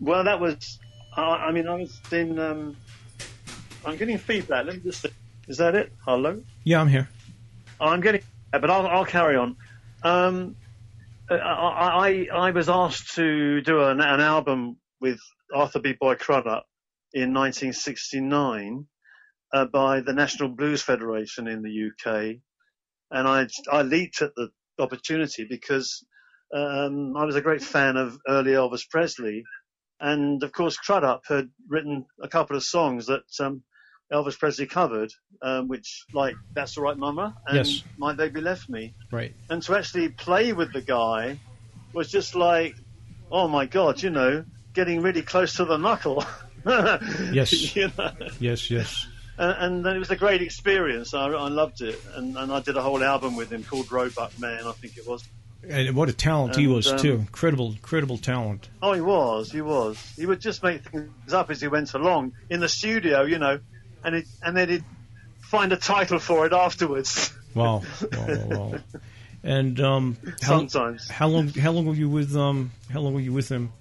[0.00, 0.78] Well, that was.
[1.16, 2.38] Uh, I mean, I was in.
[2.38, 2.76] Um,
[3.84, 4.66] I'm getting feedback.
[4.66, 5.06] Let me just.
[5.48, 5.92] Is that it?
[6.04, 6.40] Hello.
[6.64, 7.08] Yeah, I'm here.
[7.80, 9.56] Oh, I'm getting, but I'll, I'll carry on.
[10.02, 10.56] Um,
[11.30, 15.18] I, I, I was asked to do an, an album with
[15.54, 15.94] Arthur B.
[15.98, 16.66] Boy Crudup
[17.12, 18.86] in 1969
[19.52, 22.36] uh, by the National Blues Federation in the UK,
[23.10, 26.04] and I, I leaped at the opportunity because
[26.54, 29.42] um, I was a great fan of early Elvis Presley,
[30.00, 33.62] and of course Crudup had written a couple of songs that um,
[34.12, 37.82] Elvis Presley covered, um, which like "That's All Right, Mama" and Yes.
[37.98, 39.34] "My Baby Left Me," Right.
[39.50, 41.38] and to actually play with the guy
[41.92, 42.74] was just like,
[43.30, 44.44] oh my god, you know,
[44.74, 46.24] getting really close to the knuckle.
[47.32, 47.76] Yes.
[47.76, 48.12] you know?
[48.40, 49.06] Yes, yes.
[49.38, 51.14] and, and then it was a great experience.
[51.14, 54.38] I, I loved it, and, and I did a whole album with him called Roebuck
[54.38, 55.26] Man, I think it was.
[55.66, 57.14] And what a talent he was um, too.
[57.14, 58.68] Incredible, incredible talent.
[58.82, 59.96] Oh, he was, he was.
[60.16, 63.60] He would just make things up as he went along in the studio, you know,
[64.04, 64.84] and it, and then he'd
[65.40, 67.32] find a title for it afterwards.
[67.54, 67.82] Wow,
[68.12, 68.80] wow, wow, wow.
[69.42, 71.08] And um, how, Sometimes.
[71.08, 71.48] how long?
[71.48, 72.70] How long were you with um?
[72.90, 73.72] How long were you with him?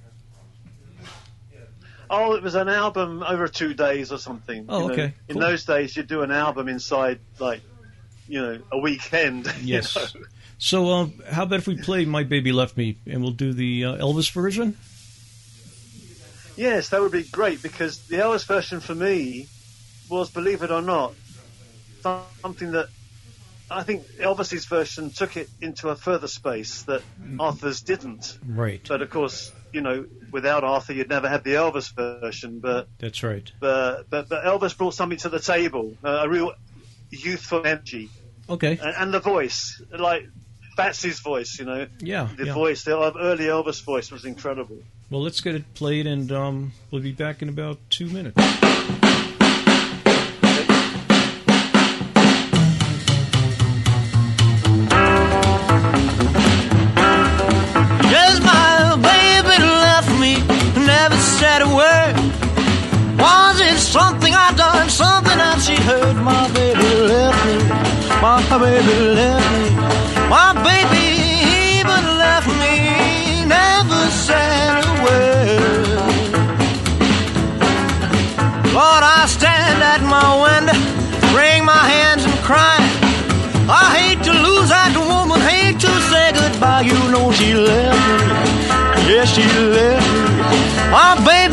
[2.09, 4.65] Oh, it was an album over two days or something.
[4.69, 4.93] Oh, you know.
[4.93, 7.61] okay, In those days, you'd do an album inside like,
[8.29, 9.45] you know, a weekend.
[9.61, 10.15] you Yes.
[10.15, 10.21] know.
[10.57, 13.85] So, uh, how about if we play "My Baby Left Me" and we'll do the
[13.85, 14.75] uh, Elvis version?
[16.55, 19.47] Yes, that would be great because the Elvis version for me
[20.09, 21.13] was, believe it or not,
[22.41, 22.87] something that
[23.69, 27.01] I think Elvis's version took it into a further space that
[27.39, 28.37] Arthur's didn't.
[28.47, 28.81] Right.
[28.87, 32.59] But of course, you know, without Arthur, you'd never have the Elvis version.
[32.59, 33.51] But That's right.
[33.59, 36.53] but but, but Elvis brought something to the table, uh, a real
[37.09, 38.09] youthful energy,
[38.49, 38.79] Okay.
[38.81, 40.27] and, and the voice, like
[40.77, 41.59] Batsy's voice.
[41.59, 42.29] You know, Yeah.
[42.37, 42.53] the yeah.
[42.53, 44.77] voice, the early Elvis voice was incredible.
[45.09, 48.37] Well, let's get it played, and um, we'll be back in about two minutes.
[68.57, 69.69] My baby left me,
[70.29, 71.05] my baby
[71.77, 75.87] even left me, never said a word.
[78.73, 80.73] Lord, I stand at my window,
[81.37, 82.81] wring my hands and cry.
[83.69, 86.81] I hate to lose that woman, hate to say goodbye.
[86.81, 88.25] You know she left me.
[89.05, 90.27] Yes, she left me.
[90.89, 91.46] My baby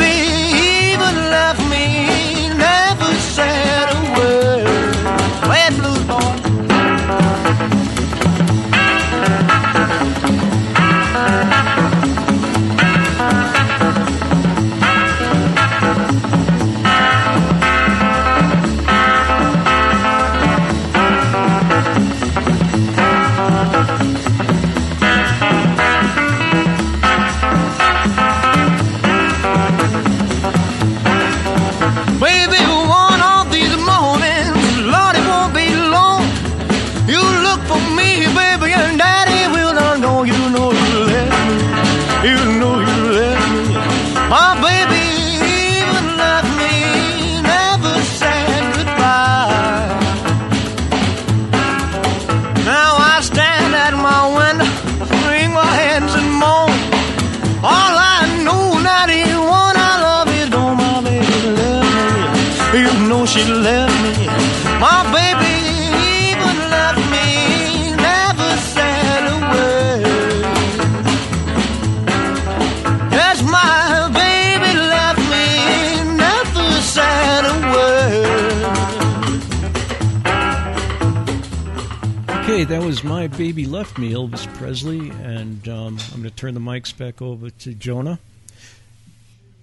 [86.93, 88.18] going to turn the mics back over to Jona.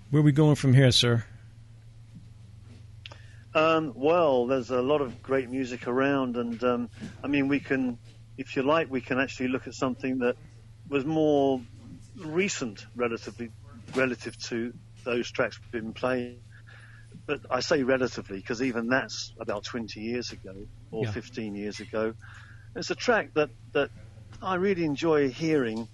[0.09, 1.23] Where are we going from here, sir?
[3.53, 6.89] Um, well, there's a lot of great music around, and um,
[7.23, 7.97] I mean, we can,
[8.37, 10.37] if you like, we can actually look at something that
[10.89, 11.61] was more
[12.17, 13.49] recent, relatively,
[13.93, 16.39] relative to those tracks we've been playing.
[17.25, 20.55] But I say relatively because even that's about 20 years ago
[20.91, 21.11] or Yeah.
[21.11, 22.13] 15 years ago.
[22.75, 23.89] It's a track that that
[24.41, 25.87] I really enjoy hearing,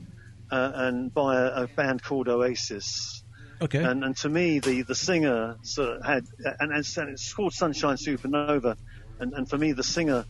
[0.51, 3.23] uh, and by a, a band called Oasis.
[3.59, 3.83] Okay.
[3.83, 6.25] And, and to me, the, the singer sort of had,
[6.59, 8.77] and, and it's called Sunshine Supernova.
[9.19, 10.25] And, and for me, the singer,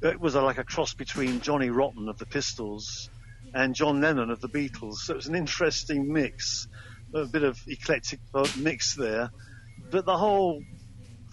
[0.00, 3.10] it was a, like a cross between Johnny Rotten of the Pistols
[3.52, 4.94] and John Lennon of the Beatles.
[4.94, 6.66] So it was an interesting mix,
[7.14, 8.20] a bit of eclectic
[8.58, 9.30] mix there.
[9.90, 10.62] But the whole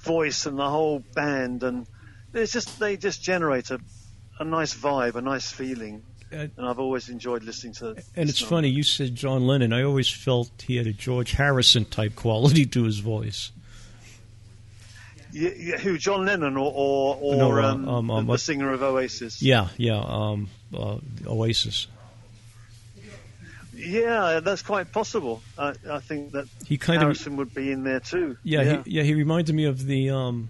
[0.03, 1.87] voice and the whole band, and
[2.33, 3.79] it's just, they just generate a,
[4.39, 6.03] a nice vibe, a nice feeling.
[6.33, 7.89] Uh, and I've always enjoyed listening to.
[8.15, 8.55] And it's number.
[8.55, 9.73] funny, you said John Lennon.
[9.73, 13.51] I always felt he had a George Harrison type quality to his voice.
[15.33, 15.97] Yeah, yeah, who?
[15.97, 19.41] John Lennon or or, or No, uh, um, um, the, um, the singer of Oasis?
[19.41, 21.87] Yeah, yeah, um, uh, Oasis.
[23.73, 25.41] Yeah, that's quite possible.
[25.57, 28.37] I, I think that He kind of- Harrison would be in there too.
[28.43, 28.83] Yeah, yeah.
[28.83, 30.49] He, yeah, he reminded me of the um,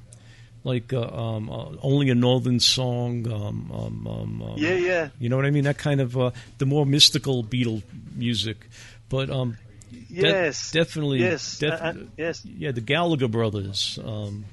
[0.64, 3.26] like uh, um, uh, only a northern song.
[3.32, 5.10] Um, um, um, um, Yeah, yeah.
[5.20, 5.64] You know what I mean?
[5.64, 7.82] That kind of uh, the more mystical Beatle
[8.16, 8.68] music,
[9.10, 9.58] but um,
[9.92, 10.72] de- Yes.
[10.72, 11.58] definitely, Yes.
[11.60, 12.46] def- Uh, uh, yes.
[12.46, 14.46] yeah, the Gallagher brothers, um,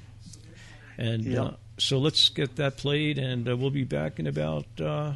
[0.97, 1.41] and Yeah.
[1.43, 5.13] uh, so let's get that played, and uh, we'll be back in about uh,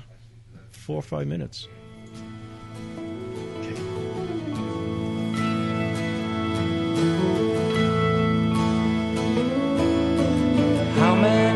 [0.72, 1.68] four or five minutes.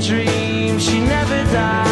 [0.00, 1.87] dream, she never dies.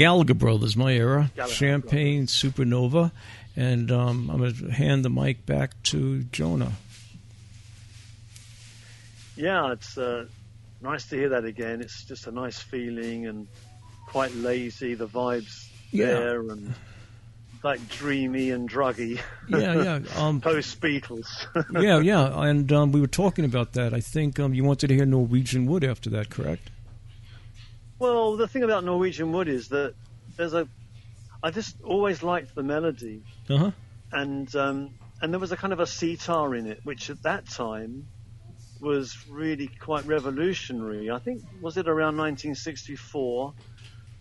[0.00, 3.12] Gallagher Brothers, my era, Gallagher Champagne, Supernova,
[3.54, 6.72] and um, I'm going to hand the mic back to Jona.
[9.36, 10.24] Yeah, it's uh,
[10.80, 11.82] nice to hear that again.
[11.82, 13.46] It's just a nice feeling and
[14.06, 14.94] quite lazy.
[14.94, 16.06] The vibes Yeah.
[16.06, 16.72] there and
[17.62, 19.20] like dreamy and druggy.
[19.50, 20.00] Yeah, yeah.
[20.16, 21.26] Um, Post Beatles.
[21.78, 23.92] yeah, yeah, and um, we were talking about that.
[23.92, 26.70] I think um, you wanted to hear Norwegian Wood after that, correct?
[28.00, 29.94] Well, the thing about Norwegian Wood is that
[30.36, 30.66] there's a.
[31.42, 33.70] I just always liked the melody, Uh huh.
[34.12, 37.48] and um, and there was a kind of a sitar in it, which at that
[37.48, 38.08] time
[38.80, 41.10] was really quite revolutionary.
[41.10, 43.52] I think was it around 1964,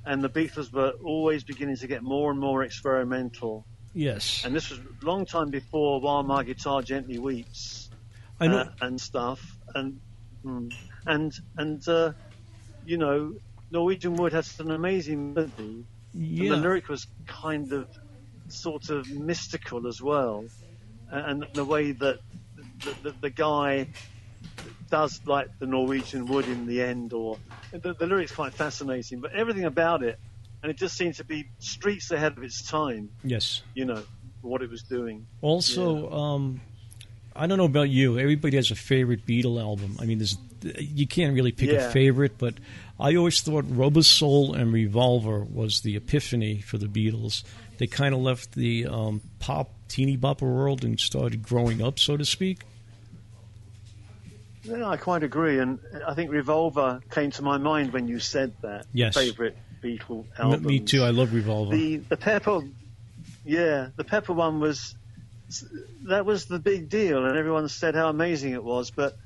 [0.06, 3.66] and the Beatles were always beginning to get more and more experimental.
[3.94, 4.44] Yes.
[4.46, 7.90] And this was a long time before While My Guitar Gently Weeps
[8.40, 8.60] I know.
[8.60, 9.40] uh, and stuff.
[9.74, 10.00] And
[10.46, 10.70] mm,
[11.06, 12.12] and and uh,
[12.84, 13.34] you know,
[13.72, 15.86] Norwegian Wood has an amazing melody.
[16.14, 16.54] Yeah.
[16.54, 17.88] And the lyric was kind of
[18.48, 20.46] sort of mystical as well.
[21.12, 22.20] And the way that
[22.84, 23.88] the, the, the guy
[24.90, 27.38] does like the Norwegian Wood in the end, or
[27.72, 30.20] the, the lyric's quite fascinating, but everything about it,
[30.62, 33.62] and it just seemed to be streets ahead of its time, Yes.
[33.76, 34.04] you know,
[34.42, 35.26] what it was doing.
[35.42, 36.62] Also, um,
[37.36, 38.20] I don't know about you.
[38.20, 39.98] Everybody has a favorite Beatle album.
[40.00, 40.38] I mean, there's
[40.78, 42.56] you can't really pick a favorite, but
[43.00, 47.44] I always thought Rubber Soul and Revolver was the epiphany for the Beatles.
[47.78, 52.18] They kind of left the um, pop teeny bopper world and started growing up, so
[52.18, 52.60] to speak.
[54.64, 58.54] Yeah, I quite agree, and I think Revolver came to my mind when you said
[58.62, 58.86] that.
[58.94, 59.16] Yes.
[59.16, 60.64] Favorite Beatle album.
[60.64, 61.04] Me too.
[61.04, 61.76] I love Revolver.
[61.76, 62.62] The the Pepper,
[63.46, 64.96] yeah, the Pepper one was
[66.04, 68.92] that was the big deal, and everyone said how amazing it was.
[68.92, 69.18] But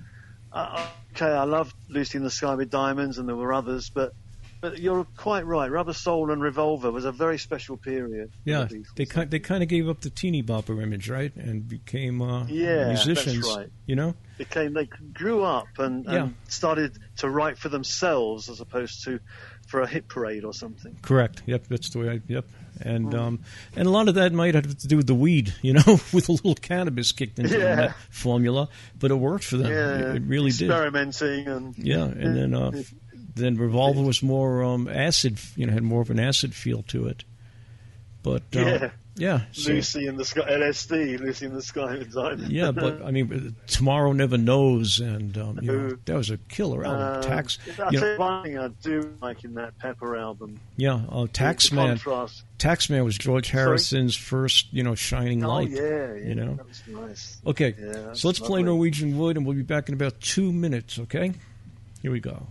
[0.51, 4.13] uh, okay, I loved Lucy in the Sky with Diamonds, and there were others, but
[4.61, 5.69] but you're quite right.
[5.69, 8.31] Rubber Soul and Revolver was a very special period.
[8.45, 11.67] yeah, the they kind they kind of gave up the teeny bopper image, right, and
[11.67, 13.45] became uh, Yeah, that's musicians.
[13.55, 13.69] right.
[13.87, 14.15] You know.
[14.37, 16.29] became they grew up and, and Yeah.
[16.47, 19.19] started to write for themselves as opposed to
[19.67, 20.95] for a hit parade or something.
[21.01, 21.43] Correct.
[21.45, 22.09] Yep, that's the way.
[22.09, 22.45] I, yep,
[22.81, 23.19] and Hmm.
[23.19, 23.39] um,
[23.75, 26.29] and a lot of that might have to do with the weed, you know, with
[26.29, 27.75] a little cannabis kicked into Yeah.
[27.75, 28.69] that formula,
[28.99, 29.71] but it worked for them.
[29.71, 30.69] Yeah, It, it really did.
[30.69, 32.71] experimenting and Yeah, and then uh,
[33.35, 37.07] then Revolver was more um, acid, you know, had more of an acid feel to
[37.07, 37.23] it.
[38.21, 38.89] But uh, Yeah.
[39.15, 42.49] Yeah, Lucy in the Sky, LSD, Lucy in the Sky with Diamonds.
[42.49, 46.83] yeah, but I mean, Tomorrow Never Knows, and um, you know, that was a killer
[46.85, 47.01] album.
[47.01, 50.59] Uh, Tax, I'll you know, one thing I do like in that Pepper album.
[50.77, 51.99] yeah, uh, Taxman.
[52.57, 53.63] Taxman was George Sorry?
[53.63, 55.69] Harrison's first, you know, shining Oh light.
[55.69, 56.55] yeah, yeah, you know.
[56.55, 57.37] that was nice.
[57.45, 58.63] Okay, Yeah, that's so let's play.
[58.63, 60.97] Norwegian Wood, and we'll be back in about two minutes.
[60.97, 61.33] Okay,
[62.01, 62.47] here we go.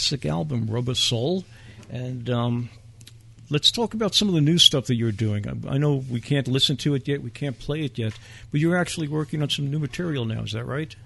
[0.00, 1.44] Classic album Soul,
[1.90, 2.70] and um,
[3.50, 5.46] let's talk about some of the new stuff that you're doing.
[5.46, 8.14] I, I know we can't listen to it yet, we can't play it yet,
[8.50, 10.40] but you're actually working on some new material now.
[10.40, 10.96] Is that right?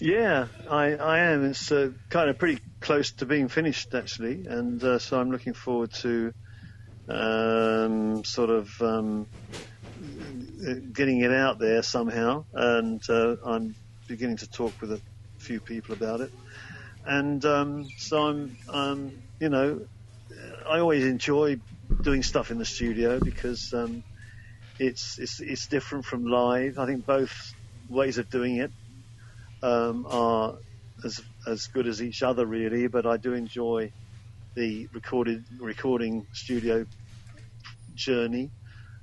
[0.00, 1.44] Yeah, I, I am.
[1.44, 5.52] It's uh, kind of pretty close to being finished, actually, and uh, so I'm looking
[5.52, 6.32] forward to
[7.10, 9.26] um, sort of um,
[10.94, 12.46] getting it out there somehow.
[12.54, 13.74] And uh, I'm
[14.08, 15.00] beginning to talk with a
[15.36, 16.32] few people about it.
[17.04, 19.86] And um, so I'm, um, you know,
[20.70, 21.56] I always enjoy
[22.02, 24.04] doing stuff in the studio because um,
[24.78, 26.78] it's, it's it's different from live.
[26.78, 27.34] I think both
[27.88, 28.72] ways of doing it
[29.62, 30.56] um, are
[31.04, 32.88] as as good as each other, really.
[32.88, 33.92] But I do enjoy
[34.56, 36.86] the recorded recording studio
[37.94, 38.52] journey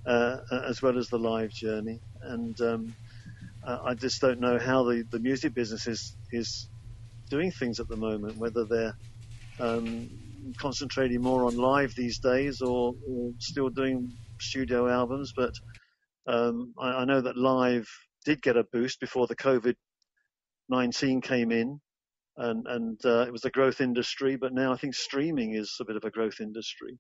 [0.08, 2.02] uh, as well as the live journey.
[2.24, 2.98] And um,
[3.66, 6.69] uh, I just don't know how the, the music business is is
[7.30, 8.38] doing things at the moment.
[8.38, 8.96] Whether they're
[9.60, 10.10] um,
[10.60, 15.34] concentrating more on live these days or, or still doing studio albums.
[15.36, 15.54] But
[16.28, 17.88] um, I, I know that live
[18.26, 19.76] did get a boost before the COVID
[20.70, 21.80] 19 came in,
[22.38, 24.36] and, and uh, it was a growth industry.
[24.36, 26.98] But now I think streaming is a bit of a growth industry.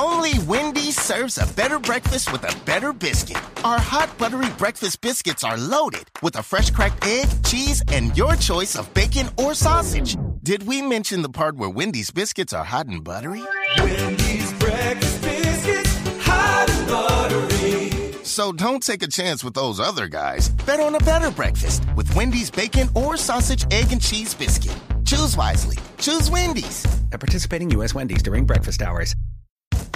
[0.00, 3.36] Only Wendy's serves a better breakfast with a better biscuit.
[3.62, 8.34] Our hot buttery breakfast biscuits are loaded with a fresh cracked egg, cheese, and your
[8.36, 10.16] choice of bacon or sausage.
[10.42, 13.44] Did we mention the part where Wendy's biscuits are hot and buttery?
[13.76, 18.24] Wendy's breakfast biscuits, hot and buttery.
[18.24, 20.48] So don't take a chance with those other guys.
[20.64, 24.74] Bet on a better breakfast with Wendy's bacon or sausage, egg, and cheese biscuit.
[25.04, 25.76] Choose wisely.
[25.98, 26.86] Choose Wendy's.
[27.12, 27.94] At participating U.S.
[27.94, 29.14] Wendy's during breakfast hours.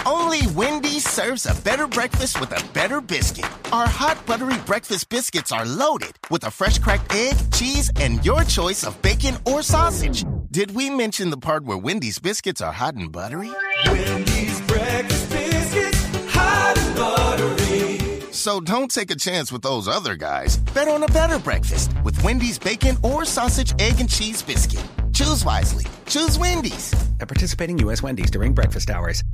[0.06, 3.46] Only Wendy's serves a better breakfast with a better biscuit.
[3.72, 8.44] Our hot buttery breakfast biscuits are loaded with a fresh cracked egg, cheese, and your
[8.44, 10.26] choice of bacon or sausage.
[10.50, 13.50] Did we mention the part where Wendy's biscuits are hot and buttery?
[13.86, 18.30] Wendy's breakfast biscuits, hot and buttery.
[18.30, 20.58] So don't take a chance with those other guys.
[20.74, 24.84] Bet on a better breakfast with Wendy's bacon or sausage, egg, and cheese biscuit.
[25.14, 25.86] Choose wisely.
[26.06, 26.92] Choose Wendy's.
[27.20, 28.02] At participating U.S.
[28.02, 29.24] Wendy's during breakfast hours.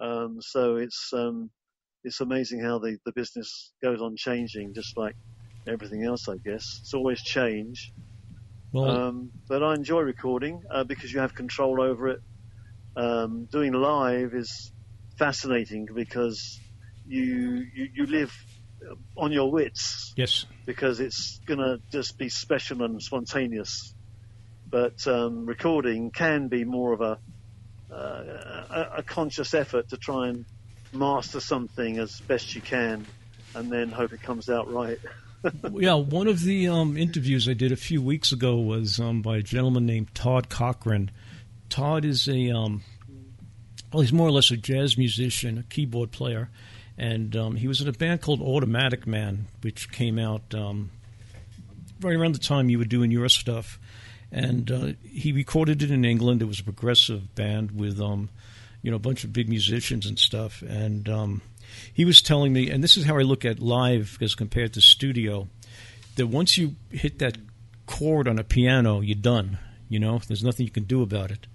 [0.00, 1.50] Um, so it's um,
[2.02, 5.16] it's amazing how the, the business goes on changing, just like
[5.66, 6.80] everything else, I guess.
[6.82, 7.92] It's always change.
[8.72, 12.20] Well, Um, but I enjoy recording uh, because you have control over it.
[12.96, 14.72] Um, doing live is
[15.18, 16.60] fascinating because
[17.06, 18.32] you, you you live
[19.16, 20.46] on your wits yes.
[20.66, 23.94] because it's gonna just be special and spontaneous.
[24.68, 27.18] But um, recording can be more of a,
[27.94, 30.44] a a conscious effort to try and
[30.92, 33.06] master something as best you can,
[33.54, 34.98] and then hope it comes out right.
[35.74, 39.38] yeah, one of the um, interviews I did a few weeks ago was um, by
[39.38, 41.10] a gentleman named Todd Cochran.
[41.68, 42.82] Todd is a um,
[43.92, 46.50] well, he's more or less a jazz musician, a keyboard player,
[46.98, 50.90] and um, he was in a band called Automatic Man, which came out um,
[52.00, 53.78] right around the time you were doing your stuff.
[54.34, 56.42] And uh, he recorded it in England.
[56.42, 58.30] It was a progressive band with, um,
[58.82, 60.60] you know, a bunch of big musicians and stuff.
[60.62, 61.42] And um,
[61.92, 64.80] he was telling me, and this is how I look at live as compared to
[64.80, 65.46] studio,
[66.16, 67.38] that once you hit that
[67.86, 69.58] chord on a piano, you're done.
[69.88, 71.46] You know, there's nothing you can do about it.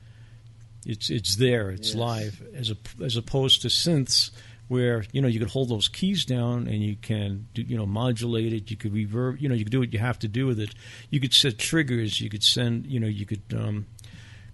[0.85, 1.71] It's it's there.
[1.71, 1.95] It's Yes.
[1.95, 4.31] live as a, as opposed to synths
[4.69, 7.85] where you know you could hold those keys down and you can do, you know
[7.85, 8.71] modulate it.
[8.71, 9.41] You could reverb.
[9.41, 10.73] You know you could do what you have to do with it.
[11.09, 12.21] You could set triggers.
[12.21, 12.85] You could send.
[12.85, 13.87] You know you could um,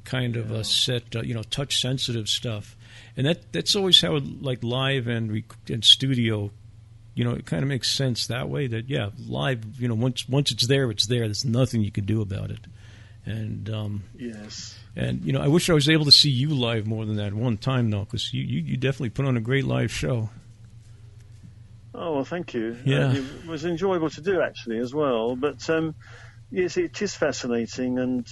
[0.05, 2.75] kind of uh, set uh, you know touch sensitive stuff.
[3.17, 6.49] And that that's always how like live and rec- and studio.
[7.13, 8.67] You know, it kind of makes sense that way.
[8.67, 9.79] That yeah, live.
[9.79, 11.25] You know, once once it's there, it's there.
[11.25, 12.59] There's nothing you can do about it.
[13.25, 14.77] And um, yes.
[14.95, 17.33] And you know, I wish I was able to see you live more than that
[17.33, 20.29] one time though, because you, you you definitely put on a great live show.
[21.93, 22.77] Oh well, thank you.
[22.85, 23.09] Yeah.
[23.09, 25.35] Uh, it was enjoyable to do actually as well.
[25.35, 25.95] But um,
[26.51, 28.27] yes, it is fascinating, and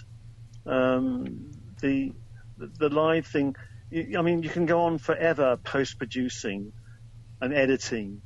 [0.66, 1.52] um,
[1.82, 2.14] the
[2.58, 3.56] the live thing.
[3.94, 6.74] I mean, you can go on forever post producing
[7.42, 8.22] and editing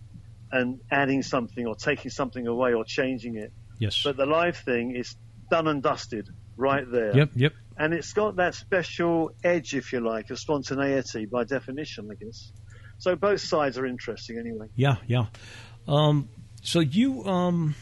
[0.51, 3.51] and adding something or taking something away or changing it.
[3.79, 4.01] Yes.
[4.03, 5.15] But the live thing is
[5.51, 7.15] done and dusted right there.
[7.15, 7.31] Yep.
[7.35, 7.53] Yep.
[7.78, 12.51] And it's got that special edge, if you like, of spontaneity by definition, I guess.
[12.97, 14.67] So both sides are interesting anyway.
[14.75, 14.95] Yeah.
[15.05, 15.25] Yeah.
[15.88, 16.30] Um,
[16.63, 17.75] so you um,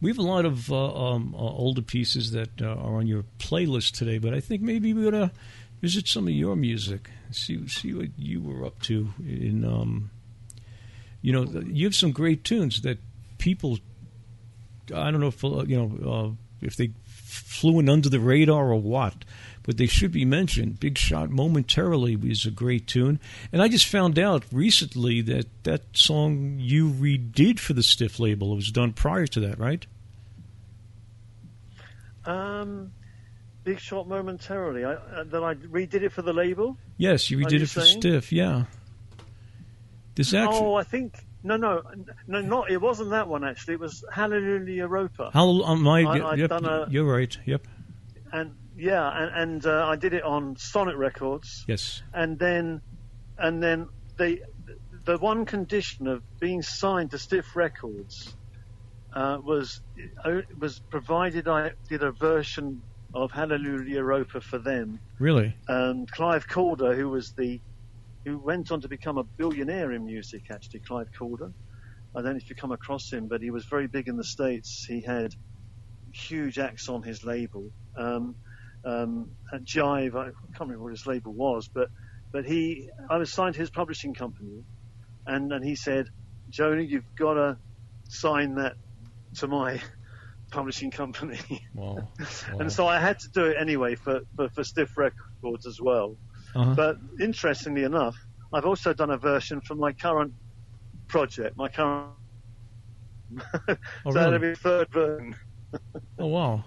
[0.00, 3.24] we have a lot of uh, um, uh, older pieces that uh, are on your
[3.38, 5.30] playlist today, but I think maybe we ought to
[5.80, 9.64] visit some of your music, see see what you were up to in.
[9.64, 10.10] Um,
[11.20, 12.98] you know, you have some great tunes that
[13.38, 13.78] people.
[14.94, 16.30] I don't know if uh, you know uh,
[16.60, 16.90] if they
[17.24, 19.24] flew in under the radar or what,
[19.62, 20.78] but they should be mentioned.
[20.78, 23.18] Big Shot Momentarily was a great tune.
[23.52, 28.52] And I just found out recently that that song you redid for the Stiff label.
[28.52, 29.86] It was done prior to that, right?
[32.26, 32.92] Um,
[33.64, 34.84] Big Shot momentarily.
[34.84, 36.76] I, uh, that I redid it for the label.
[36.98, 38.00] Yes, you redid you it for saying?
[38.00, 38.64] Stiff, yeah.
[40.14, 40.58] This actually.
[40.58, 41.14] Oh, I think
[41.44, 41.82] no, no,
[42.26, 42.70] no, not.
[42.70, 43.74] It wasn't that one actually.
[43.74, 45.30] It was Hallelujah Europa.
[45.32, 47.36] How, uh, my, I- I'd yep, a- you're right.
[47.44, 47.66] Yep.
[48.32, 51.64] and yeah, and, and uh, I did it on Sonet Records.
[51.68, 52.02] Yes.
[52.12, 52.80] and then
[53.38, 54.40] and then the
[55.04, 58.34] the one condition of being signed to Stiff Records
[59.12, 59.80] uh, was
[60.24, 62.82] uh, was provided I did a version
[63.12, 64.98] of Hallelujah Europa for them.
[65.20, 65.54] Really?
[65.68, 67.60] Um, Clive Calder, who was the
[68.24, 71.52] who went on to become a billionaire in music, actually, Clive Calder.
[72.16, 74.24] I don't know if you come across him, but he was very big in the
[74.24, 74.84] States.
[74.88, 75.32] He had
[76.28, 77.70] huge acts on his label.
[77.98, 78.36] Um,
[78.84, 81.88] um, at Jive, I can't remember what his label was, but
[82.32, 84.64] but he, I was signed to his publishing company,
[85.26, 86.06] and and he said,
[86.50, 87.58] Joni, you've got to
[88.08, 88.74] sign that
[89.36, 89.80] to my
[90.52, 91.40] publishing company.
[91.74, 92.08] Wow.
[92.60, 96.16] and so I had to do it anyway for, for, for Stiff Records as well.
[96.54, 96.74] Uh-huh.
[96.74, 98.16] But interestingly enough,
[98.52, 100.32] I've also done a version from my current
[101.08, 102.10] project, my current.
[103.36, 103.76] Oh,
[104.06, 105.36] so that'll be third version.
[106.20, 106.62] Oh wow.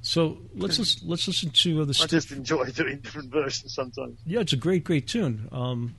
[0.00, 4.18] So let's let's listen to uh, the I just enjoy doing different versions sometimes.
[4.26, 5.48] Yeah, it's a great, great tune.
[5.52, 5.94] Um,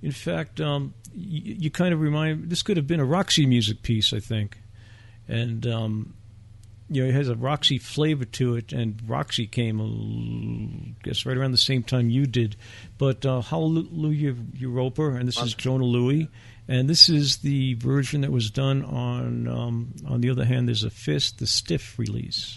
[0.00, 2.48] in fact, um, you, you kind of remind.
[2.48, 4.58] This could have been a Roxy music piece, I think,
[5.26, 6.14] and um,
[6.88, 8.72] you know, it has a Roxy flavor to it.
[8.72, 12.56] And Roxy came, uh, I guess, right around the same time you did.
[12.98, 16.28] But uh, Hallelujah Europa, and this is Jona Lewie,
[16.68, 19.48] and this is the version that was done on.
[19.48, 22.56] Um, on the other hand, there's a Fist, the Stiff release.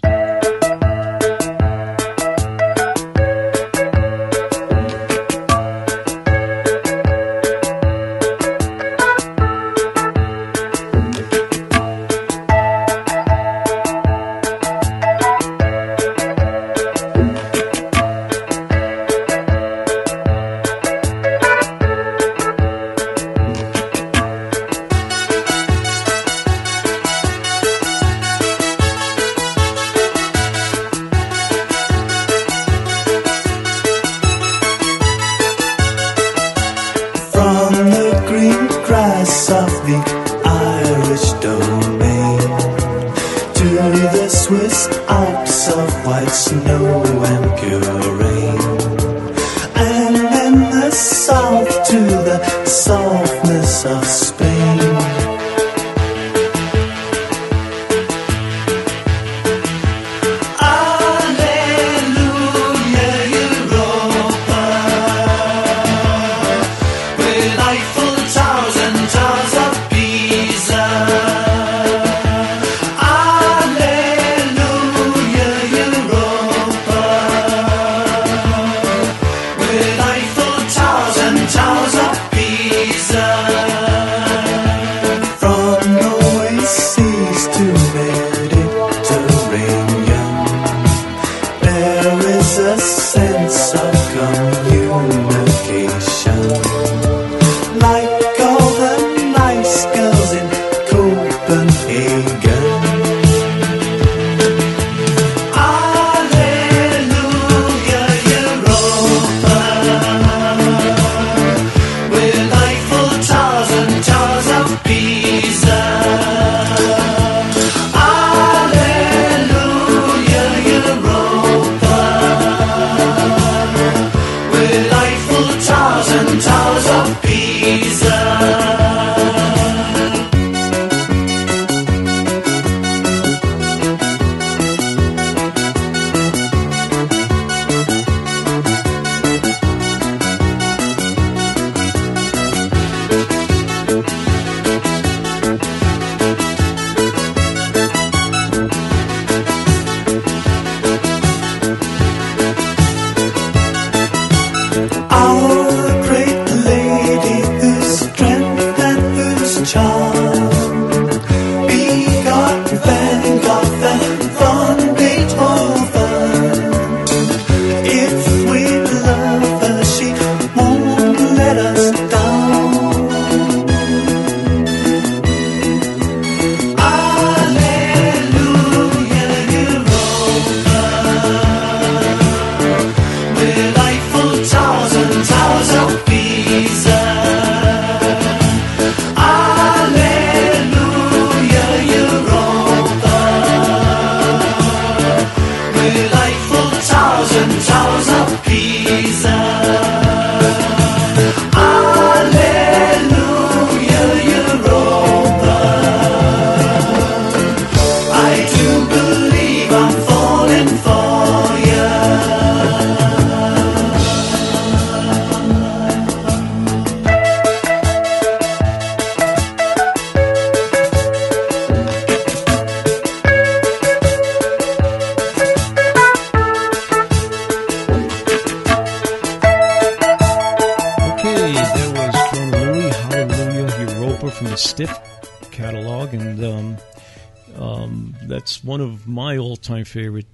[239.98, 240.28] Favorite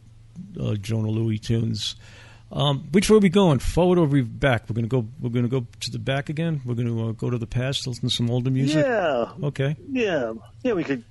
[0.60, 1.96] uh, Jona Lewie tunes.
[2.52, 3.60] Um, which way are we going?
[3.60, 4.70] Forward or we back?
[4.70, 5.08] We're gonna go.
[5.22, 6.60] We're gonna go to the back again.
[6.66, 8.86] We're gonna uh, go to the past, listen to some older music.
[8.86, 9.32] Yeah.
[9.42, 9.78] Okay.
[9.90, 10.34] Yeah,
[10.64, 11.06] yeah, we could,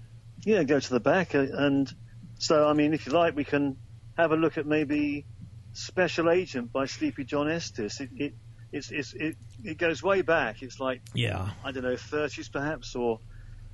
[0.44, 1.90] yeah, go to the back, uh, and
[2.38, 3.78] so I mean, if you like, we can
[4.18, 5.24] have a look at maybe
[5.72, 8.00] Special Agent by Sleepy John Estes.
[8.00, 8.34] It it
[8.70, 10.62] it's, it's, it it goes way back.
[10.62, 11.48] It's like Yeah.
[11.64, 13.18] I don't know, 30s perhaps, or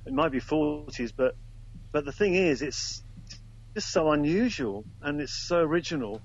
[0.05, 1.11] it might be 40s.
[1.13, 1.35] But
[1.91, 3.03] but the thing is, it's
[3.73, 6.21] just so unusual and it's so original,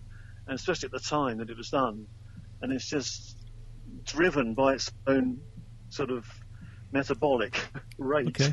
[0.46, 2.06] and especially at the time that it was done,
[2.62, 3.36] and it's just
[4.04, 5.40] driven by its own
[5.90, 6.26] sort of
[6.92, 7.60] metabolic
[7.98, 8.40] rate.
[8.40, 8.52] Okay.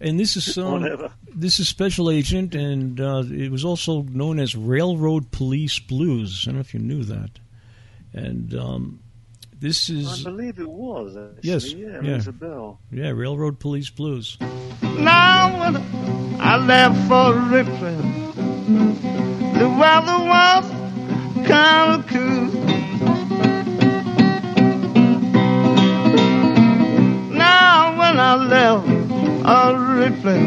[0.00, 1.10] And this is Whatever.
[1.34, 6.44] this is Special Agent, and uh, it was also known as Railroad Police Blues.
[6.44, 7.30] I don't know if you knew that.
[8.12, 9.00] And um,
[9.60, 10.26] this is.
[10.26, 11.16] I believe it was.
[11.16, 11.40] Actually.
[11.42, 12.20] Yes, Yeah, yeah.
[12.26, 12.78] a bell.
[12.90, 14.36] yeah, Railroad Police Blues.
[14.98, 15.76] Now when
[16.40, 17.96] I left for Ripley,
[19.58, 20.64] the weather was
[21.46, 22.48] kind of cool.
[27.32, 28.88] Now when I left
[29.46, 30.44] uh, Ripley,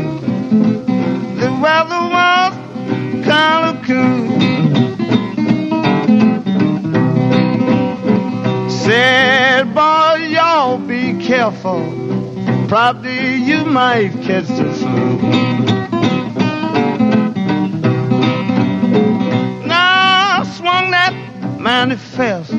[1.40, 2.54] the weather was
[3.26, 4.21] kind of cool.
[11.42, 11.82] Careful.
[12.68, 15.18] Probably you might catch the flu.
[19.66, 21.16] Now I swung that
[21.60, 22.54] manifest.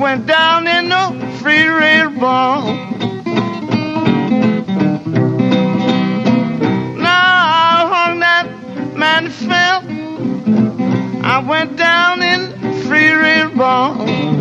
[0.00, 2.62] Went down in the free rail bar.
[6.96, 8.46] Now I hung that
[8.96, 9.86] manifest.
[11.24, 12.40] I went down in
[12.84, 14.37] free rail bar.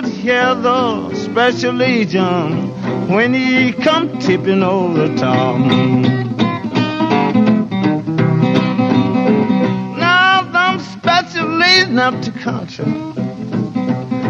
[0.00, 2.72] Could hear the special agent
[3.10, 5.58] when he come tipping over the top.
[9.98, 12.84] Now them special agent up to country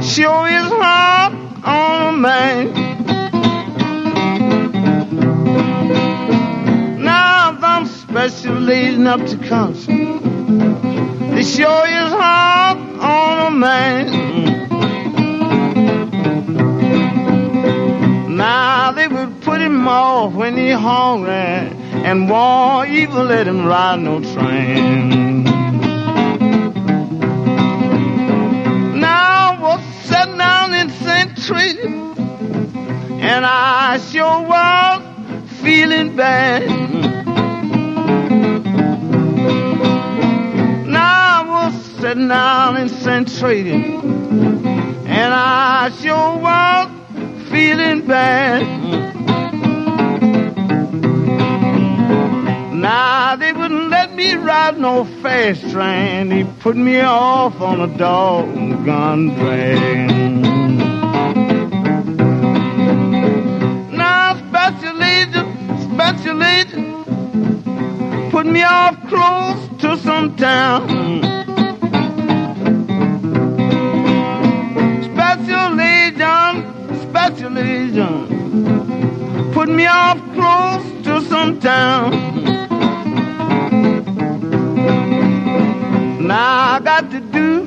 [0.02, 1.34] sure is hard
[1.64, 2.72] on a man.
[7.04, 10.18] Now them special agent up to country
[11.34, 14.19] they sure is hard on a man.
[19.90, 25.42] Off when he hungry and won't even let him ride no train.
[29.00, 31.36] Now I was sitting down in St.
[31.44, 31.88] Treaty
[33.20, 35.02] and I sure was
[35.60, 36.68] feeling bad.
[40.86, 43.38] Now I was sitting down in St.
[43.38, 46.88] Treaty and I sure was
[47.50, 49.19] feeling bad.
[53.30, 56.30] Now they wouldn't let me ride no fast train.
[56.30, 60.76] They put me off on a doggone train.
[63.96, 65.48] Now special agent,
[65.92, 70.88] special agent, put me off close to some town.
[75.04, 76.66] Special agent,
[77.02, 82.29] special agent, put me off close to some town.
[87.00, 87.64] Got to do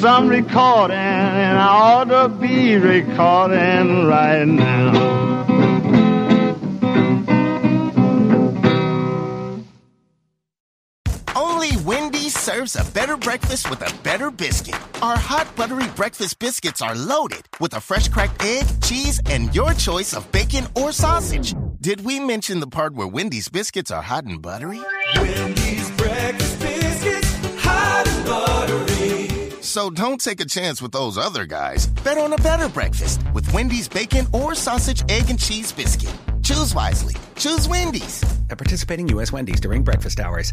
[0.00, 5.20] some recording, and I ought to be recording right now.
[11.36, 14.76] Only Wendy's serves a better breakfast with a better biscuit.
[15.02, 19.74] Our hot buttery breakfast biscuits are loaded with a fresh cracked egg, cheese, and your
[19.74, 21.54] choice of bacon or sausage.
[21.82, 24.80] Did we mention the part where Wendy's biscuits are hot and buttery?
[25.16, 26.59] Wendy's breakfast
[29.70, 31.86] So don't take a chance with those other guys.
[32.02, 36.12] Bet on a better breakfast with Wendy's bacon or sausage, egg, and cheese biscuit.
[36.42, 37.14] Choose wisely.
[37.36, 38.20] Choose Wendy's.
[38.50, 39.30] At participating U.S.
[39.30, 40.52] Wendy's during breakfast hours.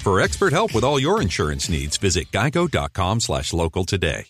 [0.00, 4.28] For expert help with all your insurance needs, visit geico.com slash local today.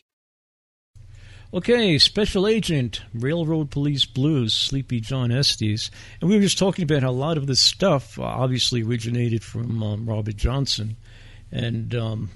[1.54, 5.92] Okay, Special Agent, Railroad Police Blues, Sleepy John Estes.
[6.20, 9.44] And we were just talking about how a lot of this stuff uh, obviously originated
[9.44, 10.96] from um, Robert Johnson.
[11.52, 12.30] And um,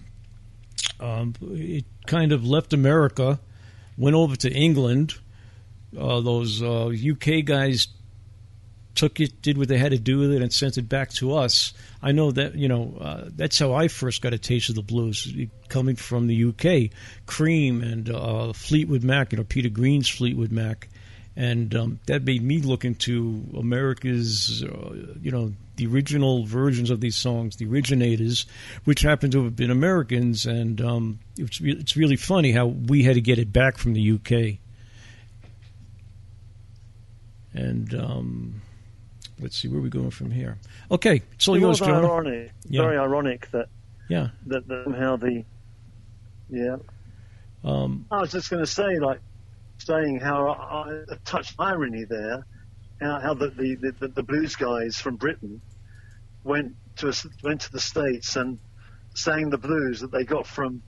[1.00, 3.40] um, it kind of left America,
[3.96, 5.14] went over to England.
[5.96, 7.88] Uh, those uh, UK guys
[8.94, 11.34] took it, did what they had to do with it, and sent it back to
[11.34, 11.72] us.
[12.02, 14.82] I know that you know uh, that's how I first got a taste of the
[14.82, 15.32] blues,
[15.68, 16.90] coming from the UK.
[17.26, 20.88] Cream and uh, Fleetwood Mac, you know Peter Green's Fleetwood Mac,
[21.36, 27.00] and um, that made me look into America's, uh, you know, the original versions of
[27.00, 28.46] these songs, the originators,
[28.84, 33.02] which happen to have been Americans, and um, it's re- it's really funny how we
[33.02, 34.58] had to get it back from the UK.
[37.52, 38.62] And um,
[39.44, 40.56] let's see where are we going from here.
[40.90, 42.06] Okay, it's all it yours, was Jona.
[42.08, 42.82] ironic, Yeah.
[42.82, 43.68] very ironic that
[44.08, 44.30] Yeah.
[44.46, 45.44] that, that somehow the
[46.50, 46.76] yeah.
[47.62, 49.20] Um, I was just going to say, like,
[49.78, 52.44] saying how I, a touch irony there,
[53.00, 55.60] how, how the, the, the, the blues guys from Britain
[56.42, 58.58] went to us went to the states and
[59.14, 60.82] sang the blues that they got from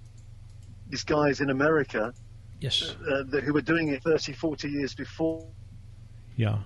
[0.89, 2.13] these guys in America,
[2.61, 5.47] yes, uh, that, who were doing it 30, 40 years before.
[6.37, 6.59] Yeah.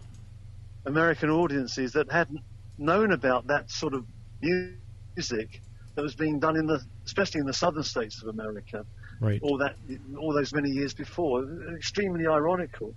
[0.87, 2.41] American audiences that hadn't
[2.79, 4.05] known about that sort of
[4.41, 5.61] music
[5.95, 8.85] that was being done in the, especially in the southern states of America,
[9.21, 9.41] Right.
[9.43, 9.77] all that,
[10.19, 11.45] all those many years before.
[11.77, 12.95] Extremely ironical,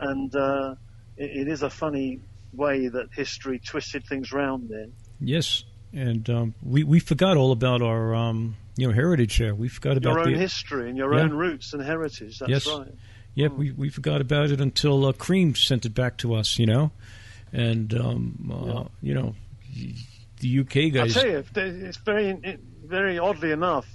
[0.00, 0.74] and uh,
[1.18, 2.20] it, it is a funny
[2.54, 4.70] way that history twisted things round.
[4.70, 9.54] Then, Yes, and um, we we forgot all about our um, you know heritage here.
[9.54, 11.24] We forgot about your own the history and your Yeah.
[11.24, 12.38] own roots and heritage.
[12.38, 12.88] That's yes, right.
[13.34, 13.48] Yeah.
[13.48, 16.58] We we forgot about it until uh, Cream sent it back to us.
[16.58, 16.90] You know,
[17.52, 19.34] and um, uh, you know
[20.40, 21.16] the UK guys.
[21.16, 21.46] I'll guys.
[21.54, 23.86] tell you, it's very, it, very oddly enough,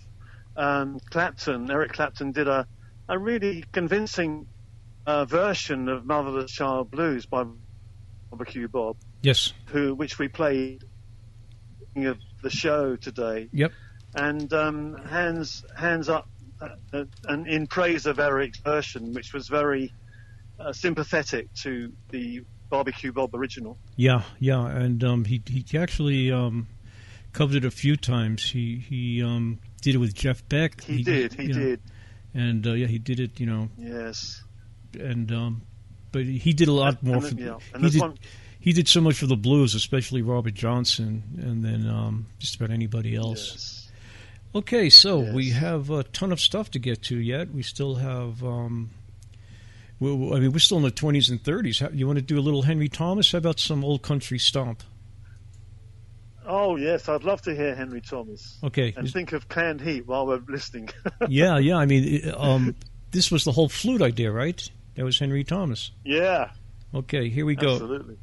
[0.58, 2.68] um, Clapton, Eric Clapton, did a,
[3.08, 4.48] a really convincing
[5.06, 7.46] uh, version of Motherless Child Blues by
[8.30, 9.54] Barbecue Bob, Yes.
[9.68, 10.84] who which we played
[11.96, 13.50] of the show today.
[13.52, 13.72] Yep.
[14.16, 16.28] And um, hands hands up,
[16.62, 19.94] uh, and in praise of Eric's version, which was very
[20.60, 23.78] uh, sympathetic to the Barbecue Bob original.
[23.96, 26.68] Yeah, yeah, and um, he he actually um,
[27.34, 28.44] covered it a few times.
[28.52, 30.82] He he um, did it with Jeff Beck.
[30.84, 31.82] He did, he you know, did.
[32.34, 33.40] and uh, yeah, he did it.
[33.40, 34.44] You know, Yes.
[35.00, 35.62] and um,
[36.12, 37.36] but he did a lot more and for.
[37.36, 38.18] yeah, and he did one-
[38.62, 42.72] he did so much for the blues, especially Robert Johnson, and then um, just about
[42.72, 43.79] anybody else.
[44.56, 47.52] Okay, so we have a ton of stuff to get to yet.
[47.54, 48.44] We still have.
[48.44, 48.90] Um,
[50.00, 51.80] we I mean, we're still in the twenties and thirties.
[51.80, 53.32] How, You want to do a little Henry Thomas?
[53.32, 54.82] How about some old country stomp?
[56.48, 58.58] Oh yes, I'd love to hear Henry Thomas.
[58.64, 58.92] Okay.
[58.98, 60.90] And think of canned heat while we're listening.
[61.30, 61.78] yeah, yeah.
[61.78, 62.76] I mean, um,
[63.12, 64.68] this was the whole flute idea, right?
[64.96, 65.92] That was Henry Thomas.
[66.04, 66.50] yeah.
[66.92, 67.74] Okay, here we go.
[67.74, 68.18] Absolutely.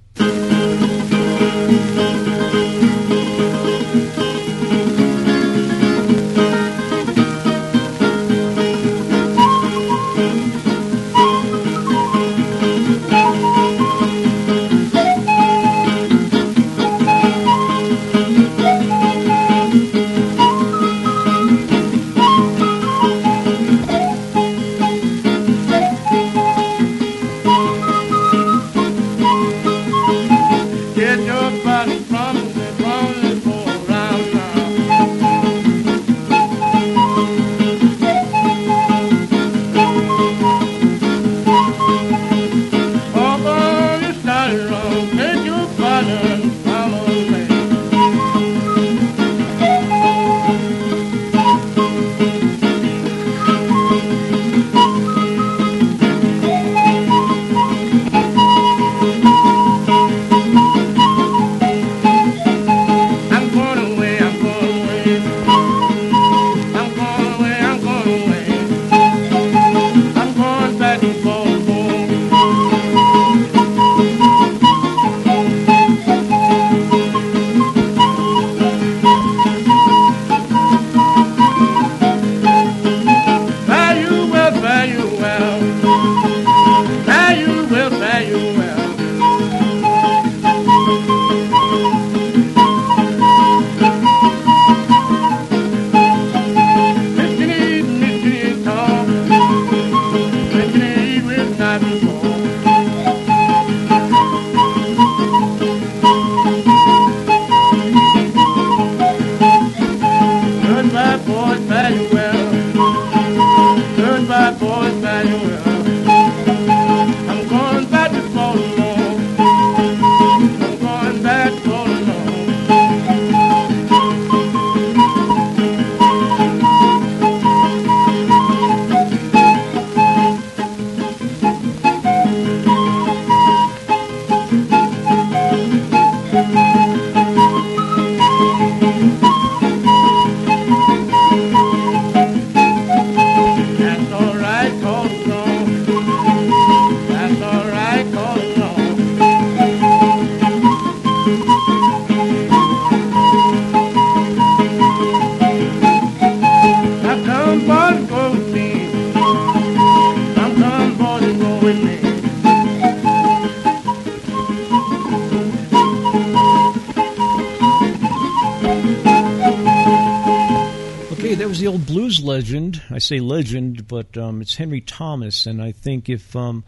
[173.07, 176.65] Say legend, but um, it's Henry Thomas, and I think if um,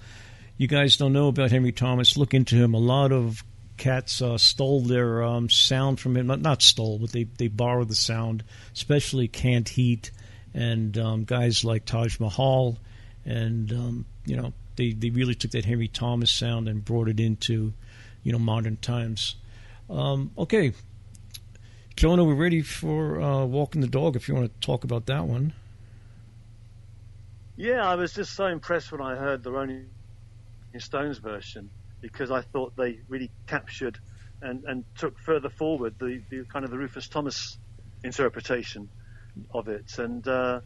[0.56, 2.74] you guys don't know about Henry Thomas, look into him.
[2.74, 3.43] A lot of
[3.77, 6.28] cats uh, stole their um, sound from him.
[6.28, 10.12] Not, stole, but they, they borrowed the sound, especially Canned Heat
[10.55, 12.78] and um, guys like Taj Mahal.
[13.24, 17.19] And, um, you know, they, they really took that Henry Thomas sound and brought it
[17.19, 17.73] into,
[18.23, 19.35] you know, modern times.
[19.90, 20.73] Um, okay,
[21.97, 25.24] Jona, we're ready for uh, Walking the Dog if you want to talk about that
[25.24, 25.52] one.
[27.59, 29.89] Yeah, I was just so impressed when I heard the Rolling
[30.78, 33.98] Stones version because I thought they really captured
[34.43, 37.59] and, and took further forward the, the kind of the Rufus Thomas
[38.05, 38.89] interpretation
[39.52, 39.90] of it.
[39.98, 40.60] And uh,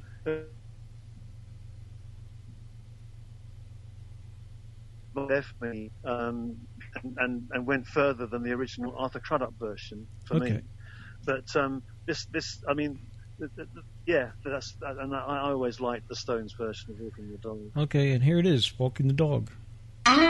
[5.31, 6.59] definitely um,
[7.16, 10.60] and, and, went further than the original Arthur Crudup version for me.
[11.24, 12.98] But um, this, this, I mean,
[14.06, 17.70] yeah, that's, and I, I always liked the Stones version of Walking the Dog.
[17.77, 19.51] Okay, and here it is Walking the Dog.
[20.05, 20.28] Baby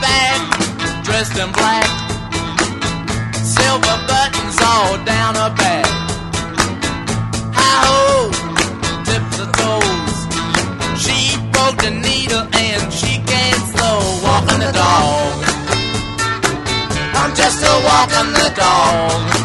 [0.00, 1.86] back, dressed in black,
[3.44, 5.86] silver buttons all down her back.
[7.52, 8.30] High ho,
[9.04, 10.18] tip the toes.
[11.02, 15.44] She broke the needle and she can't slow walking the dog.
[17.14, 19.39] I'm just a walking the dog.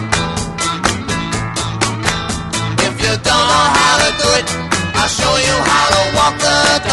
[5.06, 6.85] I'll show you how to walk the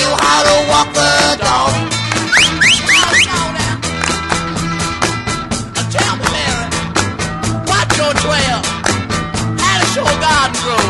[0.00, 1.10] you how to walk the
[1.44, 1.72] dog.
[5.94, 6.46] Tell me,
[7.68, 8.62] watch your.
[9.62, 10.88] How a garden grow.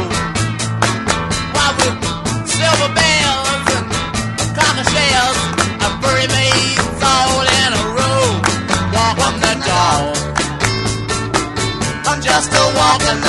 [1.79, 1.97] With
[2.47, 3.87] silver bells and
[5.83, 8.25] and furry maids all in a row.
[8.95, 10.17] Walk on the dog.
[12.07, 13.21] I'm just a walking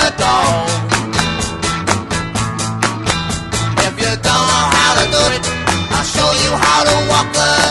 [7.13, 7.62] how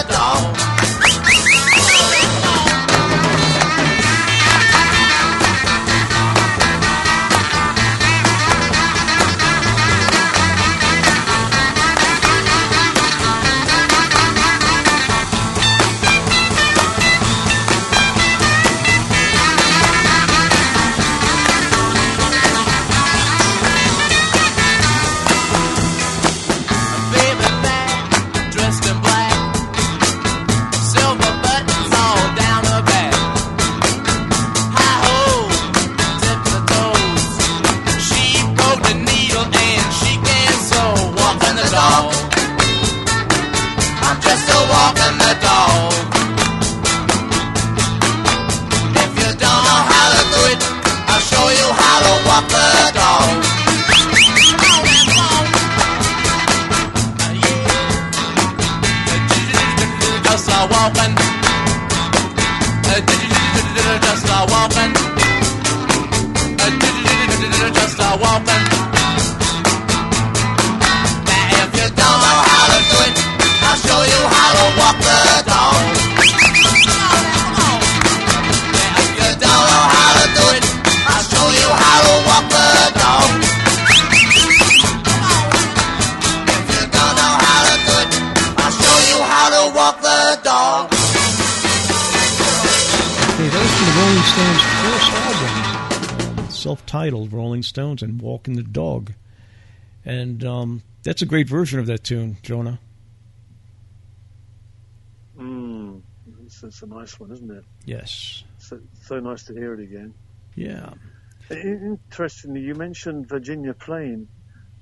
[96.92, 99.12] self-titled Rolling Stones and Walking the Dog.
[100.04, 102.78] And um, that's a great version of that tune, Jona.
[105.38, 106.02] Mm,
[106.44, 107.64] it's, it's a nice one, isn't it?
[107.86, 108.44] Yes.
[108.58, 110.12] So, so nice to hear it again.
[110.54, 110.92] Yeah.
[111.50, 114.28] Interestingly, you mentioned Virginia Plain,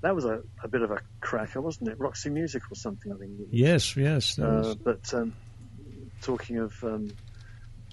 [0.01, 1.99] that was a, a bit of a cracker, wasn't it?
[2.01, 3.33] Roxy Music or something, I think.
[3.51, 4.39] Yes, yes.
[4.39, 5.33] Uh, but um,
[6.23, 7.13] talking of um,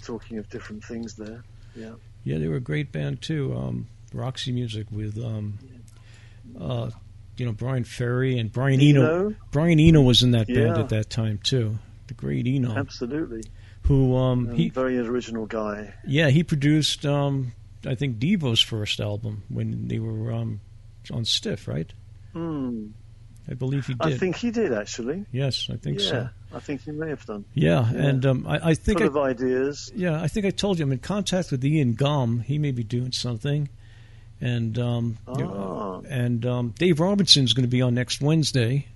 [0.02, 1.44] talking of different things there,
[1.76, 1.94] yeah.
[2.24, 3.54] yeah, they were a great band too.
[3.56, 5.60] Um, Roxy Music with, um,
[6.60, 6.90] uh,
[7.38, 9.02] you know, Bryan Ferry and Brian Eno.
[9.02, 9.36] Eno?
[9.52, 10.80] Brian Eno was in that band Yeah.
[10.80, 11.78] at that time too.
[12.08, 13.44] The great Eno, Absolutely.
[13.84, 15.94] who um, he very original guy.
[16.06, 17.52] Yeah, he produced, um,
[17.86, 20.62] I think, Devo's first album when they were um,
[21.12, 21.92] on Stiff, right?
[22.34, 22.88] Hmm.
[23.50, 24.14] I believe he did.
[24.14, 25.26] I think he did actually.
[25.32, 26.30] Yes, I think yeah, so.
[26.54, 27.46] I think he may have done.
[27.54, 29.92] Yeah, and um, I, I think full I, of ideas.
[29.96, 32.44] yeah, I think I told you I'm in contact with Ian Gomm.
[32.44, 33.70] He may be doing something,
[34.42, 36.00] and um, Ah.
[36.10, 38.88] and um, Dave Robinson's going to be on next Wednesday.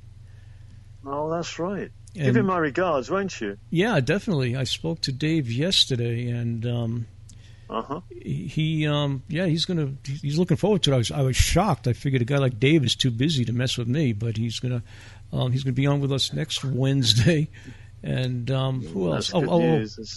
[1.05, 1.91] Oh, that's right.
[2.13, 3.57] Give him my regards, won't you?
[3.69, 4.55] Yeah, definitely.
[4.55, 7.07] I spoke to Dave yesterday, and um,
[7.69, 8.01] Uh huh.
[8.11, 10.95] he, um, yeah, he's gonna, he's looking forward to it.
[10.95, 11.87] I was, I was shocked.
[11.87, 14.59] I figured a guy like Dave is too busy to mess with me, but he's
[14.59, 14.83] gonna,
[15.31, 17.47] um, he's gonna be on with us next Wednesday.
[18.03, 19.29] And um, who else?
[19.29, 19.61] That's good oh,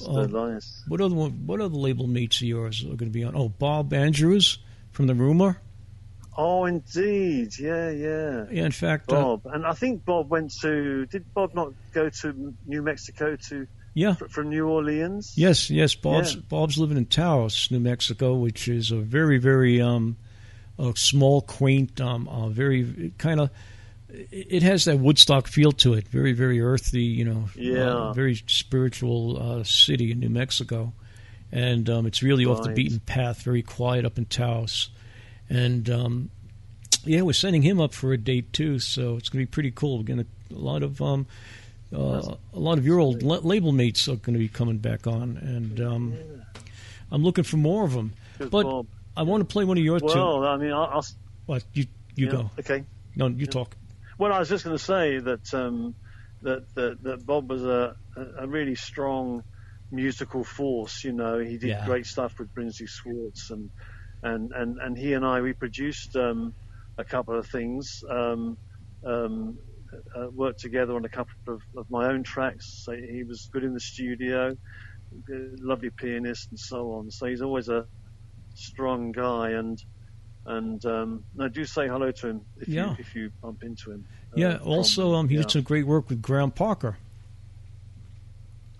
[0.06, 0.18] oh.
[0.20, 0.82] Oh, nice.
[0.88, 3.36] what other one, what other label mates of yours are going to be on?
[3.36, 4.56] Oh, Bob Andrews
[4.95, 5.59] from the Rumour.
[6.37, 7.57] Oh, indeed.
[7.59, 8.47] Yeah, yeah.
[8.51, 11.07] Yeah, in fact, uh, Bob, and I think Bob went to.
[11.07, 13.66] Did Bob not go to New Mexico to?
[13.97, 14.15] Yeah.
[14.15, 15.35] fr- from New Orleans.
[15.37, 15.95] Yes, yes.
[15.95, 16.41] Bob's Yeah.
[16.49, 20.16] Bob's living in Taos, New Mexico, which is a very, very um,
[20.79, 23.51] a small, quaint, um, uh, very kind of.
[24.09, 26.09] It has that Woodstock feel to it.
[26.09, 27.03] Very, very earthy.
[27.03, 27.45] You know.
[27.55, 27.83] Yeah.
[27.91, 30.93] uh, very spiritual uh, city in New Mexico,
[31.55, 33.43] and um, it's really off the beaten path.
[33.43, 34.90] Very quiet up in Taos,
[35.48, 36.31] and um,
[37.05, 38.81] yeah, we're sending him up for a date too.
[38.81, 39.98] So it's going to be pretty cool.
[39.98, 41.26] We're going to a lot of um,
[41.94, 45.06] uh, a lot of your old la- label mates are going to be coming back
[45.06, 46.18] on, and um,
[47.12, 48.12] I'm looking for more of them.
[48.39, 48.86] Good But Bob.
[49.16, 50.06] I want to play one of your two.
[50.06, 50.90] Well, I mean, I'll.
[50.90, 51.06] I'll
[51.47, 51.86] What you
[52.16, 52.51] you yeah, go?
[52.59, 52.85] Okay.
[53.14, 53.76] No, you talk.
[54.18, 55.94] Well, I was just going to say that um,
[56.43, 57.94] that, that that Bob was a,
[58.39, 59.44] a really strong
[59.90, 61.05] musical force.
[61.05, 61.85] You know, he did Yeah.
[61.86, 63.70] great stuff with Brinsley Schwarz, and
[64.23, 66.55] and and and he and I we produced um,
[66.98, 68.02] a couple of things.
[68.11, 68.56] Um,
[69.05, 69.59] um,
[70.16, 72.82] uh, worked together on a couple of, of my own tracks.
[72.85, 74.56] So he was good in the studio,
[75.61, 77.11] lovely pianist, and so on.
[77.12, 77.86] So he's always a
[78.55, 79.81] strong guy, and
[80.47, 82.90] and um, no, do say hello to him if Yeah.
[82.90, 84.05] you if you bump into him.
[84.32, 84.59] uh, Yeah.
[84.59, 85.43] from- Also, um, he yeah.
[85.43, 86.97] did some great work with Graham Parker.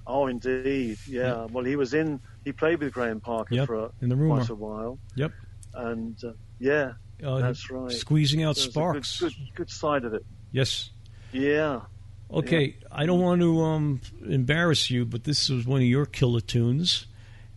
[0.07, 0.99] Oh, indeed.
[1.07, 1.47] Yeah.
[1.51, 2.21] Well, he was in.
[2.45, 4.37] He played with Graham Parker Yep, for a, in the Rumour.
[4.39, 5.33] quite a while, Yep.
[5.75, 6.93] and uh, yeah,
[7.25, 7.91] Uh, that's right.
[7.91, 9.21] Squeezing out So it's a sparks.
[9.21, 10.25] Good, good, good side of it.
[10.53, 10.91] Yes.
[11.33, 11.81] Yeah.
[12.31, 16.41] Okay, I don't want to um, embarrass you, but this was one of your killer
[16.41, 17.07] tunes,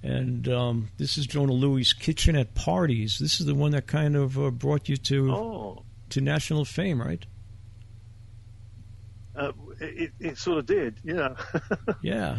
[0.04, 4.16] and um, this is Jona Lewie's "Kitchen at Parties." This is the one that kind
[4.16, 7.26] of uh, brought you to Oh, to national fame, right?
[9.80, 10.96] It, it sort of did.
[11.04, 11.36] Yeah.
[12.02, 12.38] Yeah.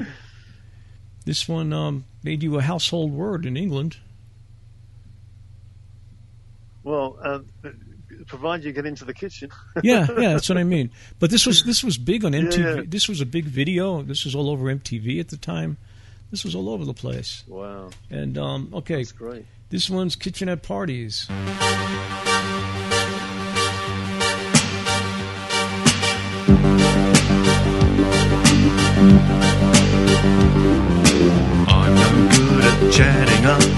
[1.24, 3.96] This one um, made you a household word in England.
[6.84, 7.40] well, uh,
[8.26, 9.50] provided you get into the kitchen.
[9.82, 10.90] Yeah, yeah, that's what I mean.
[11.18, 12.76] But this was this was big on MTV.
[12.76, 12.82] Yeah.
[12.86, 14.02] This was a big video.
[14.02, 15.76] This was all over MTV at the time.
[16.30, 17.44] This was all over the place.
[17.46, 17.90] Wow.
[18.10, 19.44] And um, okay, That's great.
[19.68, 21.28] this one's "Kitchen at Parties."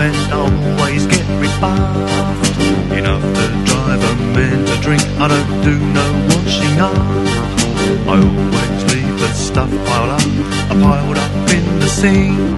[0.00, 2.58] And always get rebuffed.
[2.90, 6.96] Enough to drive a man to drink, I don't do no washing up.
[8.08, 12.49] I always leave the stuff piled up, piled up in the sink.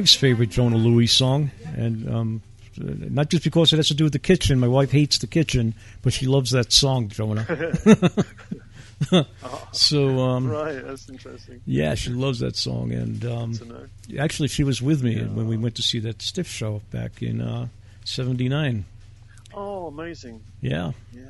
[0.00, 1.50] Wife's favorite Jona Lewie song.
[1.76, 2.42] And um,
[2.78, 4.58] not just because it has to do with the kitchen.
[4.58, 7.44] My wife hates the kitchen, but she loves that song, Jona.
[9.72, 11.60] so, um, right, that's interesting.
[11.66, 12.92] yeah, she loves that song.
[12.92, 16.80] And um, actually, she was with me when we went to see that Stiff show
[16.90, 17.68] back in uh,
[18.06, 18.86] 79.
[19.52, 20.40] Oh, amazing.
[20.62, 20.92] Yeah.
[21.12, 21.24] Yeah.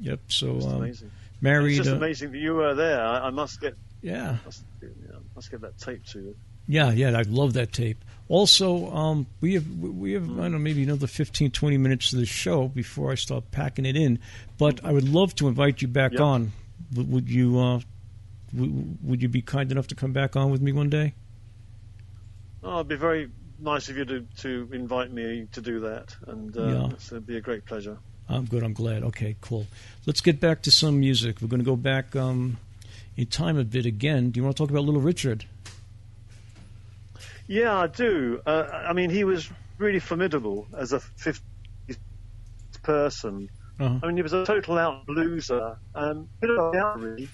[0.00, 0.20] Yep.
[0.28, 1.10] So, um, amazing.
[1.42, 1.76] married.
[1.76, 3.04] It's just uh, amazing that you were there.
[3.04, 3.74] I, I must get.
[4.00, 4.38] Yeah.
[4.46, 4.88] Must, yeah,
[5.34, 6.36] must get that tape to you.
[6.66, 8.02] Yeah, yeah, I love that tape.
[8.28, 12.18] Also, um, we have we have I don't know maybe another 15, 20 minutes of
[12.20, 14.18] the show before I start packing it in.
[14.58, 16.20] But I would love to invite you back Yep.
[16.20, 16.52] on.
[16.96, 17.80] Would, you uh,
[18.54, 21.12] would, you be kind enough to come back on with me one day?
[22.62, 26.56] Oh, it'd be very nice of you to, to invite me to do that, and
[26.56, 26.86] uh, Yeah.
[26.96, 27.98] it'd be a great pleasure.
[28.28, 28.62] I'm good.
[28.62, 29.02] I'm glad.
[29.02, 29.66] Okay, cool.
[30.06, 31.42] Let's get back to some music.
[31.42, 32.56] We're going to go back um,
[33.16, 34.30] in time a bit again.
[34.30, 35.44] Do you want to talk about Little Richard?
[37.46, 38.40] Yeah, I do.
[38.46, 41.40] Uh, I mean, he was really formidable as a 50s
[42.82, 43.48] person.
[43.80, 43.98] Uh-huh.
[44.02, 47.28] I mean, he was a total out blueser, um, bit of a out really.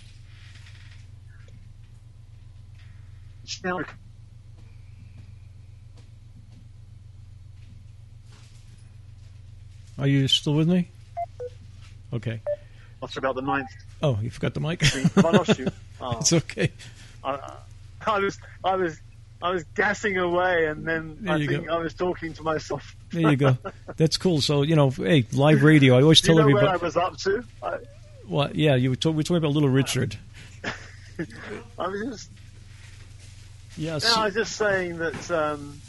[9.99, 10.89] Are you still with me?
[12.13, 12.41] Okay.
[13.03, 13.69] After about the ninth,
[14.03, 14.83] Oh, you forgot the mic.
[15.17, 15.67] I lost you?
[16.03, 16.17] Oh.
[16.19, 16.73] It's okay.
[17.23, 17.59] I,
[18.07, 18.99] I was, I was,
[19.43, 21.75] I was gassing away, and then There I think go.
[21.75, 22.95] I was talking to myself.
[23.11, 23.57] There you go.
[23.97, 24.41] That's cool.
[24.41, 25.97] So you know, hey, live radio.
[25.99, 26.67] I always Do you tell know everybody.
[26.67, 27.45] where I was up to?
[27.63, 27.79] I,
[28.29, 30.17] Well, yeah, you were, talk, we were talking about Little Richard.
[30.65, 32.31] I was just,
[33.79, 34.05] Yes.
[34.05, 35.81] no, I was just saying that um,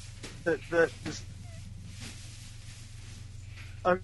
[0.45, 1.21] that that this,
[3.83, 3.99] um,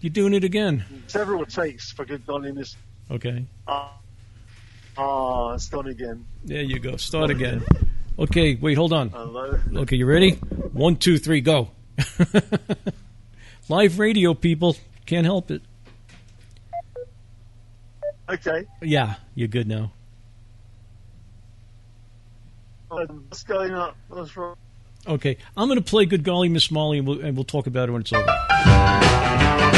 [0.00, 0.84] You're doing it again.
[1.08, 2.76] several takes for good godliness.
[3.10, 3.44] Okay.
[3.68, 3.92] Ah,
[5.00, 6.26] ah, it's again.
[6.44, 6.96] There you go.
[6.96, 7.64] Start again.
[8.18, 9.08] Okay, wait, hold on.
[9.10, 9.58] Hello.
[9.74, 10.32] Okay, you ready?
[10.72, 11.70] One, two, three, go.
[13.68, 14.76] Live radio, people.
[15.06, 15.62] Can't help it.
[18.28, 18.66] Okay.
[18.82, 19.92] Yeah, you're good now.
[22.90, 23.94] Um, what's going on?
[24.08, 24.56] What's wrong?
[25.06, 27.88] Okay, I'm going to play Good Golly Miss Molly, and we'll, and we'll talk about
[27.88, 29.69] it when it's over.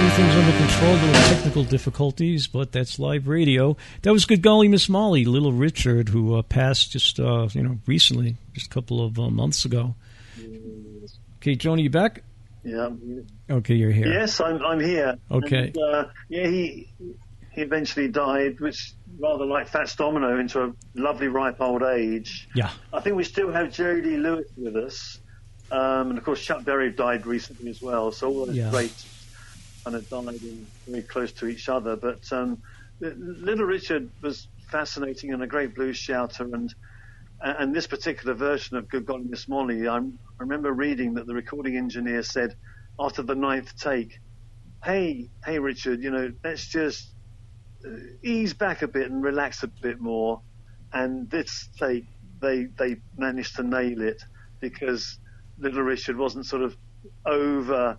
[0.00, 0.92] Everything's under control.
[0.94, 3.76] Little technical difficulties, but that's live radio.
[4.00, 7.76] That was good golly, Miss Molly, Little Richard, who uh, passed just uh, you know
[7.86, 9.94] recently, just a couple of uh, months ago.
[11.36, 12.22] Okay, Jona, you back?
[12.64, 12.88] Yeah.
[13.50, 14.10] Okay, you're here.
[14.10, 15.18] Yes, I'm, I'm here.
[15.30, 15.72] Okay.
[15.74, 16.88] And, uh, yeah, he
[17.52, 22.48] he eventually died, which rather like Fats Domino into a lovely ripe old age.
[22.54, 22.70] Yeah.
[22.90, 25.18] I think we still have Jerry Lee Lewis with us,
[25.70, 28.10] um, and of course Chuck Berry died recently as well.
[28.12, 28.70] So all those Yeah.
[28.70, 29.04] greats
[29.84, 31.96] kind of died in very close to each other.
[31.96, 32.58] But um,
[33.00, 36.72] Little Richard was fascinating and a great blues shouter, and
[37.42, 41.34] and this particular version of Good Golly Miss Molly, I'm, I remember reading that the
[41.34, 42.54] recording engineer said
[42.98, 44.12] after the ninth take,
[44.84, 47.14] "Hey, hey, Richard, you know, let's just
[47.86, 47.90] uh,
[48.24, 50.42] ease back a bit and relax a bit more."
[50.92, 52.06] And this take,
[52.42, 54.22] they they managed to nail it
[54.60, 55.18] because
[55.58, 56.76] Little Richard wasn't sort of
[57.26, 57.98] over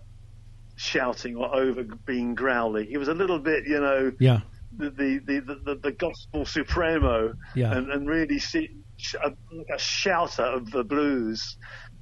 [0.82, 2.86] shouting or over being growly.
[2.86, 4.40] He was a little bit, you know, Yeah.
[4.76, 7.72] the the the, the, the gospel supremo Yeah.
[7.76, 11.56] and, and really see, sh- a, like a shouter of the blues.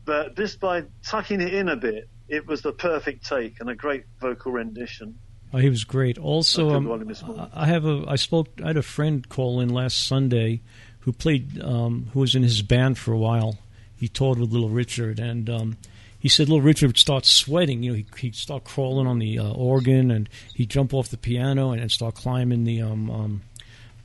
[0.04, 3.74] But just by tucking it in a bit, it was the perfect take and a
[3.74, 5.18] great vocal rendition.
[5.52, 6.16] Oh, he was great.
[6.16, 7.48] Also, um, golly, Miss Molly.
[7.52, 8.04] I have a.
[8.06, 8.48] I spoke.
[8.62, 10.62] I had a friend call in last Sunday,
[11.00, 11.60] who played.
[11.60, 13.58] Um, who was in his band for a while.
[13.96, 15.76] He toured with Little Richard, and um,
[16.20, 17.82] he said Little Richard would start sweating.
[17.82, 21.16] You know, he, he'd start crawling on the uh, organ, and he'd jump off the
[21.16, 23.42] piano and, and start climbing the um, um,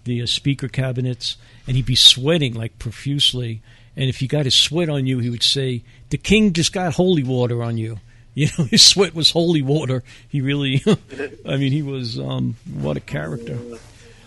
[0.06, 1.36] the uh, speaker cabinets,
[1.68, 3.62] and he'd be sweating like profusely.
[3.98, 6.94] And if he got his sweat on you, he would say, "The king just got
[6.94, 8.00] holy water on you."
[8.38, 10.04] You know, his sweat was holy water.
[10.28, 10.84] He really,
[11.48, 13.58] I mean, he was um, what a character.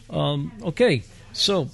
[0.09, 1.03] Um, okay,
[1.35, 1.69] so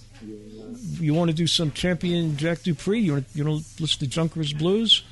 [1.01, 2.99] you want to do some champion Jack Dupree?
[2.99, 3.51] You want to, you to
[3.81, 5.05] listen to Junkers Blues?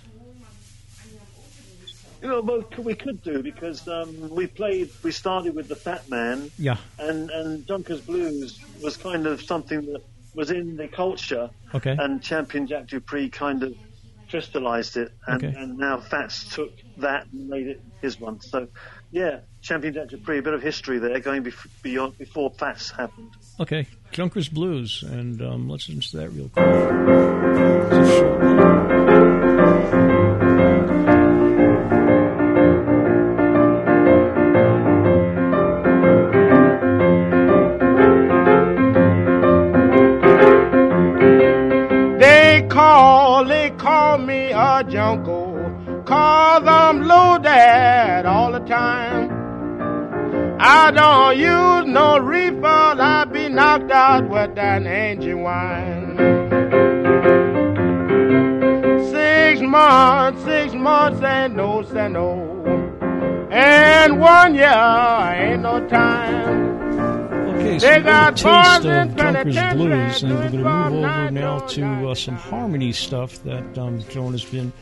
[2.23, 4.91] You know, well, we could do because um, we played.
[5.03, 6.77] We started with the Fat Man, Yeah.
[6.99, 10.03] and and Junkers Blues was kind of something that
[10.35, 11.51] was in the culture.
[11.75, 11.97] Okay.
[11.99, 13.75] And Champion Jack Dupree kind of
[14.31, 15.55] crystallized it, and, Okay.
[15.59, 18.41] and now Fats took that and made it his one.
[18.41, 18.69] So,
[19.11, 23.31] yeah, Champion Jack Dupree, a bit of history there, going bef- beyond before Fats happened.
[23.61, 26.65] Okay, Junkers Blues, and um, let's listen to that real quick.
[42.73, 45.53] Call, they call me a jungle,
[46.07, 49.31] cause I'm loaded all the time.
[50.59, 56.17] I don't use no reefer, I be knocked out with that engine wine.
[59.11, 62.49] Six months, six months ain't no say no.
[63.51, 66.82] And one year ain't no time.
[67.73, 70.59] Okay, so They we got got a taste of and Blues, and we're going to
[70.59, 74.73] move over now to to uh, some harmony stuff that um, Jona has been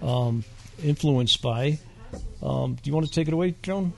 [0.00, 0.42] um,
[0.82, 1.78] influenced by.
[2.42, 3.92] Um, do you want to take it away, Jona?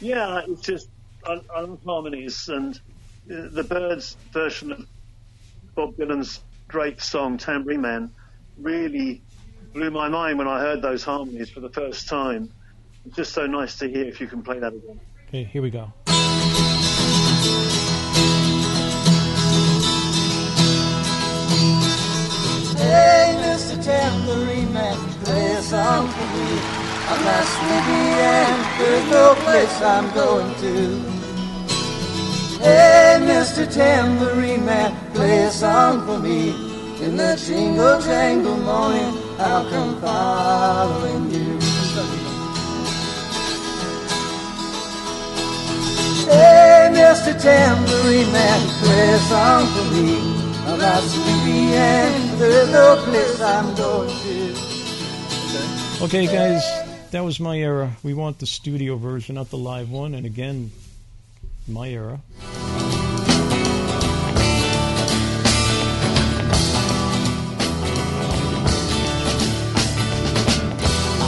[0.00, 0.88] Yeah, it's just
[1.26, 2.76] I, I love harmonies and
[3.28, 4.86] uh, the Byrds version of
[5.74, 8.12] Bob Dylan's great song "Tambourine Man"
[8.56, 9.20] really
[9.72, 12.52] blew my mind when I heard those harmonies for the first time.
[13.04, 15.00] It's just so nice to hear if you can play that again.
[15.26, 15.92] Okay, here we go.
[22.76, 23.82] Hey, Mr.
[23.82, 26.48] Tambourine Man, play a song for me.
[27.08, 31.16] I'm not sleepy and there's no place I'm going to.
[32.58, 33.72] Hey, Mr.
[33.72, 36.50] Tambourine Man, play a song for me.
[37.04, 41.58] In the jingle jangle morning, I'll come following you.
[46.28, 47.38] Hey, Mr.
[47.40, 50.16] Tambourine Man, play a song for me.
[50.66, 56.04] I'm not sleepy and there's no place I'm going to.
[56.04, 56.64] Okay, guys,
[57.10, 57.94] that was my era.
[58.02, 60.14] We want the studio version, not the live one.
[60.14, 60.70] And again,
[61.68, 62.18] my era.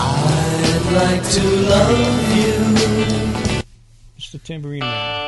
[0.00, 2.54] I'd like to love you.
[4.18, 4.42] Mr.
[4.42, 5.27] Tambourine Man.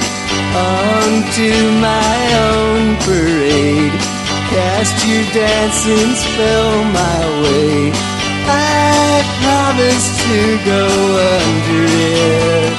[0.55, 2.17] onto my
[2.51, 3.95] own parade.
[4.51, 7.91] Cast your dancing spell my way.
[8.43, 10.85] I promise to go
[11.39, 12.73] under it.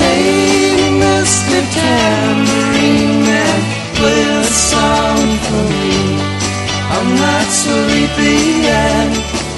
[0.00, 1.58] Hey, Mr.
[1.76, 3.60] Tambourine Man,
[3.96, 6.00] play a song for me.
[6.94, 9.12] I'm not sleepy and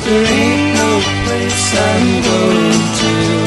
[0.04, 0.90] there ain't no
[1.24, 3.41] place I'm going to.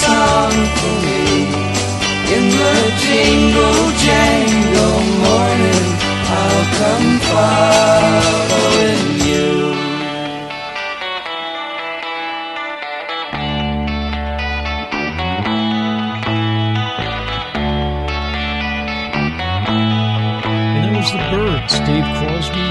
[0.00, 1.24] Song for me.
[2.34, 5.86] In the jingle jangle morning,
[6.38, 9.50] I'll come following you.
[20.72, 22.69] And that was the Byrds, Dave Crosby,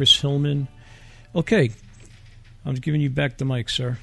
[0.00, 0.66] Chris Hillman.
[1.34, 1.72] Okay,
[2.64, 3.98] I'm giving you back the mic, sir.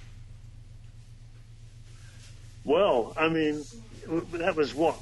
[2.64, 3.64] Well, I mean,
[4.34, 4.94] that was what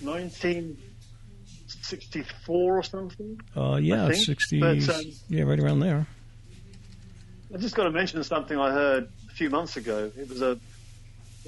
[0.00, 3.40] 1964 or something.
[3.56, 6.06] Uh, yeah, I 60, But, um, yeah, right around there.
[7.52, 10.12] I just got to mention something I heard a few months ago.
[10.16, 10.56] It was a,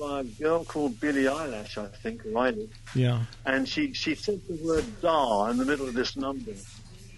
[0.02, 2.70] a girl called Billie Eilish, I think, did.
[2.92, 3.20] Yeah.
[3.44, 6.50] and she she said the word "da" in the middle of this number.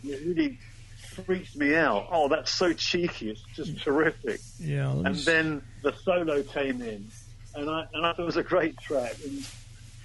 [0.04, 0.58] It really
[1.24, 2.08] freaked me out.
[2.10, 3.30] Oh, that's so cheeky!
[3.30, 4.40] It's just terrific.
[4.60, 4.90] Yeah.
[4.92, 7.06] And then the solo came in,
[7.54, 9.14] and I and I thought it was a great track.
[9.24, 9.46] And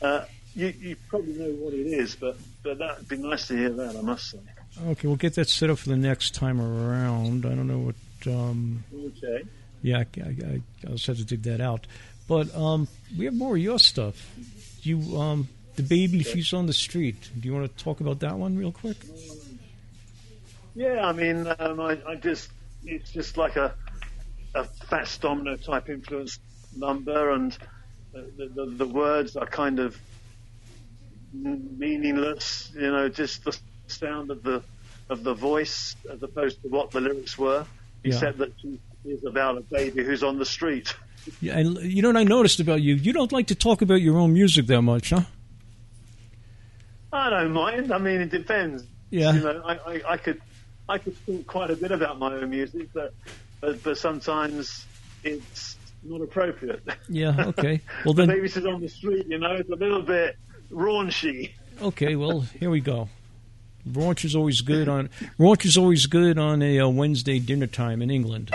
[0.02, 0.26] uh,
[0.56, 3.96] you you probably know what it is, but but that'd be nice to hear that.
[3.96, 4.40] I must say.
[4.88, 7.46] Okay, we'll get that set up for the next time around.
[7.46, 7.96] I don't know what.
[8.26, 9.44] Um, Okay.
[9.82, 11.86] yeah, I, I, I will just have to dig that out.
[12.28, 12.88] But um,
[13.18, 14.16] we have more of your stuff.
[14.82, 17.30] You, um, the baby, she's on the street.
[17.40, 18.96] Do you want to talk about that one real quick?
[20.76, 22.50] Yeah, I mean, um, I, I just
[22.86, 23.76] it's just like a
[24.56, 26.40] a Fats Domino type influence
[26.76, 27.58] number, and
[28.12, 30.00] the, the, the words are kind of
[31.34, 32.72] meaningless.
[32.76, 34.64] You know, just the sound of the
[35.10, 37.66] of the voice as opposed to what the lyrics were.
[38.04, 38.14] Yeah.
[38.14, 40.94] Except that she is about a baby who's on the street.
[41.40, 42.96] Yeah, and you know what I noticed about you?
[42.96, 45.22] You don't like to talk about your own music that much, huh?
[47.14, 47.94] I don't mind.
[47.94, 48.84] I mean, it depends.
[49.10, 49.32] Yeah.
[49.34, 50.42] You know, I, I, I could
[50.90, 53.14] I could talk quite a bit about my own music, but
[53.62, 54.86] but, but sometimes
[55.24, 56.84] it's not appropriate.
[57.08, 57.82] Yeah, okay.
[58.06, 60.38] Well, then- maybe sits on the street, you know, it's a little bit
[60.72, 61.52] raunchy.
[61.82, 63.10] Okay, well, here we go.
[63.90, 68.02] Raunch is always good on raunch is always good on a uh, Wednesday dinner time
[68.02, 68.50] in England.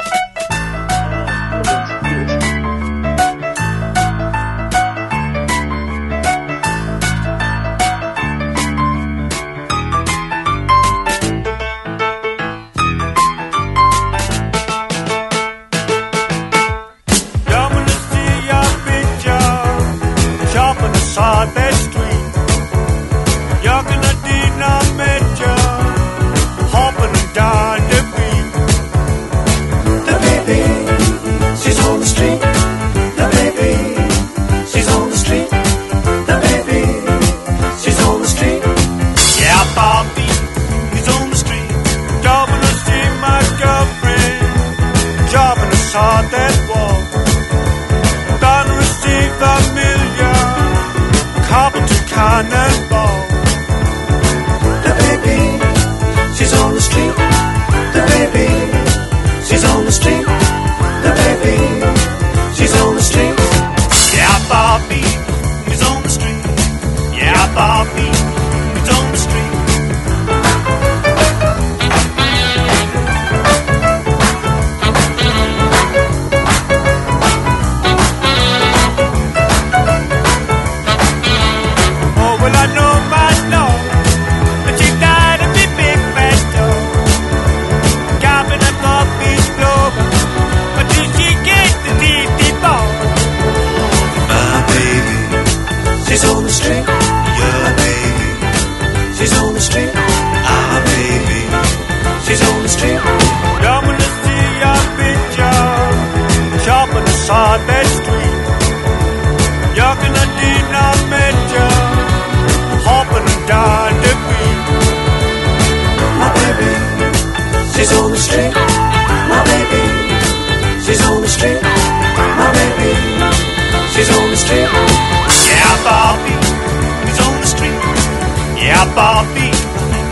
[128.98, 129.46] Bobby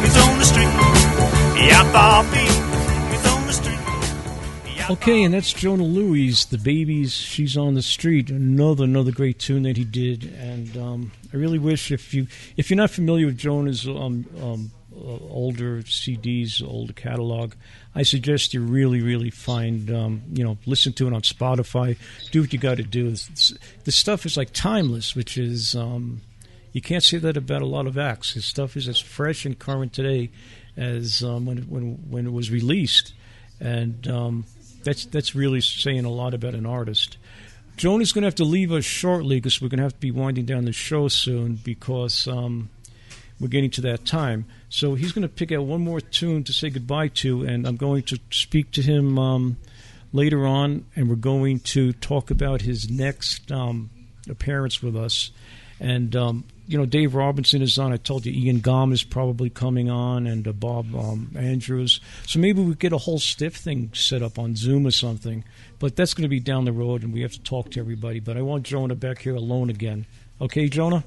[0.06, 0.70] is on the street.
[1.60, 2.38] Yeah, Bobby
[3.16, 4.90] is on the street.
[4.92, 8.30] Okay, and that's Jona Lewie, "The Babies." She's on the street.
[8.30, 12.70] Another another great tune that he did, and um, I really wish if you if
[12.70, 17.54] you're not familiar with Jona's um, um, uh, older CDs, older catalog,
[17.96, 21.96] I suggest you really really find um, you know listen to it on Spotify.
[22.30, 23.08] Do what you got to do.
[23.08, 23.52] It's-
[23.82, 26.20] The stuff is like timeless, which is um,
[26.76, 28.34] you can't say that about a lot of acts.
[28.34, 30.28] His stuff is as fresh and current today
[30.76, 33.14] as um, when when when it was released,
[33.58, 34.44] and um,
[34.84, 37.16] that's that's really saying a lot about an artist.
[37.78, 40.00] Jona is going to have to leave us shortly because we're going to have to
[40.00, 42.68] be winding down the show soon because um,
[43.40, 44.44] we're getting to that time.
[44.68, 47.76] So he's going to pick out one more tune to say goodbye to, and I'm
[47.76, 49.56] going to speak to him um,
[50.12, 53.88] later on, and we're going to talk about his next um,
[54.28, 55.30] appearance with us.
[55.80, 57.92] And um, you know, Dave Robinson is on.
[57.92, 62.00] I told you Ian Gomm is probably coming on, and uh, Bob um, Andrews.
[62.26, 65.44] So maybe we get a whole stiff thing set up on Zoom or something.
[65.78, 68.20] But that's going to be down the road, and we have to talk to everybody.
[68.20, 70.06] But I want Jona back here alone again.
[70.40, 71.04] Okay, Jona.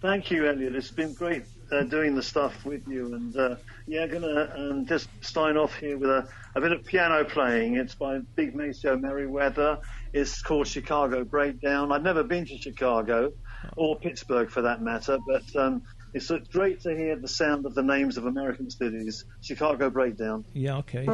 [0.00, 0.74] Thank you, Elliot.
[0.74, 3.14] It's been great uh, doing the stuff with you.
[3.14, 3.56] And uh,
[3.86, 7.76] yeah, gonna um, just sign off here with a, a bit of piano playing.
[7.76, 9.78] It's by Big Maceo Merriweather.
[10.16, 11.92] It's called Chicago Breakdown.
[11.92, 13.34] I've never been to Chicago
[13.76, 15.82] or Pittsburgh for that matter, but um,
[16.14, 19.26] it's great to hear the sound of the names of American cities.
[19.42, 20.46] Chicago Breakdown.
[20.54, 21.04] Yeah, okay.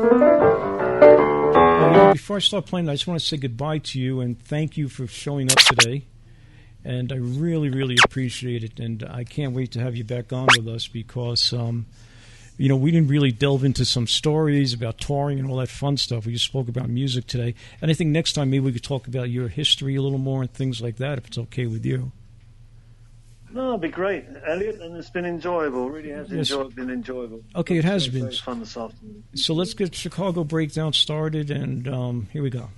[2.12, 4.88] Before I start playing, I just want to say goodbye to you and thank you
[4.88, 6.06] for showing up today.
[6.84, 8.78] And I really, really appreciate it.
[8.78, 11.86] And I can't wait to have you back on with us because, um,
[12.58, 15.96] you know, we didn't really delve into some stories about touring and all that fun
[15.96, 16.26] stuff.
[16.26, 17.54] We just spoke about music today.
[17.80, 20.42] And I think next time maybe we could talk about your history a little more
[20.42, 22.12] and things like that, if it's okay with you.
[23.54, 25.90] No, it'd be great, Elliot, and it's been enjoyable.
[25.90, 26.50] Really has Yes.
[26.50, 27.42] enjoyed, been enjoyable.
[27.54, 28.30] Okay, it has been.
[28.30, 29.24] fun this afternoon.
[29.34, 31.50] So let's get Chicago Breakdown started.
[31.50, 32.70] And um, here we go.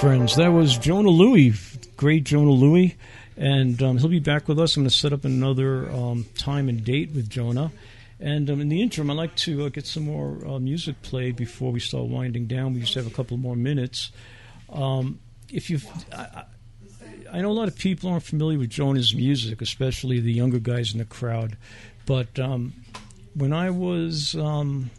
[0.00, 1.54] Friends, that was Jona Lewie,
[1.96, 2.94] great Jona Lewie,
[3.36, 4.76] and um, he'll be back with us.
[4.76, 7.72] I'm going to set up another um, time and date with Jona.
[8.20, 11.34] And um, in the interim, I'd like to uh, get some more uh, music played
[11.34, 12.74] before we start winding down.
[12.74, 14.12] We just have a couple more minutes.
[14.72, 15.18] Um,
[15.52, 15.80] if you,
[16.12, 16.44] I,
[17.32, 20.92] I- know a lot of people aren't familiar with Jona's music, especially the younger guys
[20.92, 21.56] in the crowd.
[22.06, 22.72] But um,
[23.34, 24.90] when I was, um,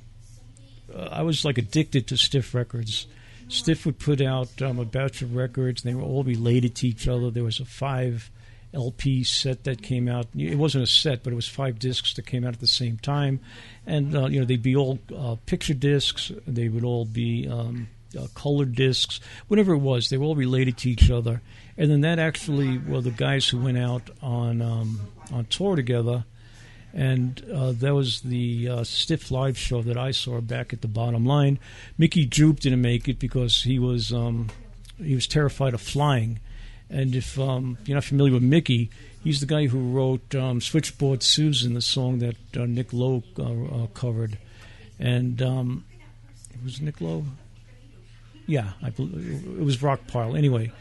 [0.94, 3.08] uh, I was like addicted to Stiff Records.
[3.50, 6.88] Stiff would put out um, a batch of records, and they were all related to
[6.88, 7.30] each other.
[7.30, 8.30] There was a five
[8.74, 10.28] LP set that came out.
[10.38, 12.98] It wasn't a set, but it was five discs that came out at the same
[12.98, 13.40] time,
[13.86, 16.32] and uh, you know they'd be all uh, picture discs.
[16.46, 20.10] They would all be um, uh, colored discs, whatever it was.
[20.10, 21.42] They were all related to each other,
[21.78, 25.02] and then that actually well, the guys who went out on um,
[25.32, 26.26] on tour together,
[26.94, 30.88] and uh, that was the uh, Stiff live show that I saw back at the
[30.88, 31.60] Bottom Line.
[31.98, 34.50] Mickey Jupp didn't make it because he was um,
[34.98, 36.40] he was terrified of flying,
[36.90, 38.90] and if um, you're not familiar with Mickey.
[39.22, 43.44] He's the guy who wrote um, "Switchboard Susan," the song that uh, Nick Lowe uh,
[43.44, 44.38] uh, covered,
[44.98, 45.84] and um,
[46.52, 47.26] it was Nick Lowe.
[48.48, 50.38] Yeah, I believe it was Rock Pile.
[50.38, 50.72] Anyway,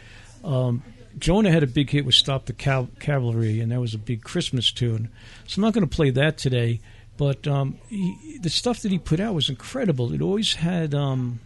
[0.45, 0.85] um,
[1.19, 4.71] Jona had a big hit with "Stop the Cavalry," and that was a big Christmas
[4.71, 5.11] tune.
[5.47, 6.81] So I'm not going to play that today,
[7.17, 10.13] but um, he, the stuff that he put out was incredible.
[10.13, 11.41] It always had, um,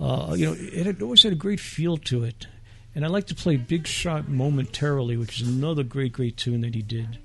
[0.00, 2.46] uh, you know, it had always had a great feel to it.
[2.94, 6.74] And I like to play Big Shot Momentarily, which is another great, great tune that
[6.74, 7.18] he did.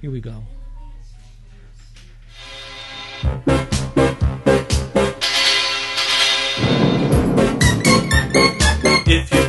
[0.00, 0.44] Here we go.
[9.08, 9.45] If you've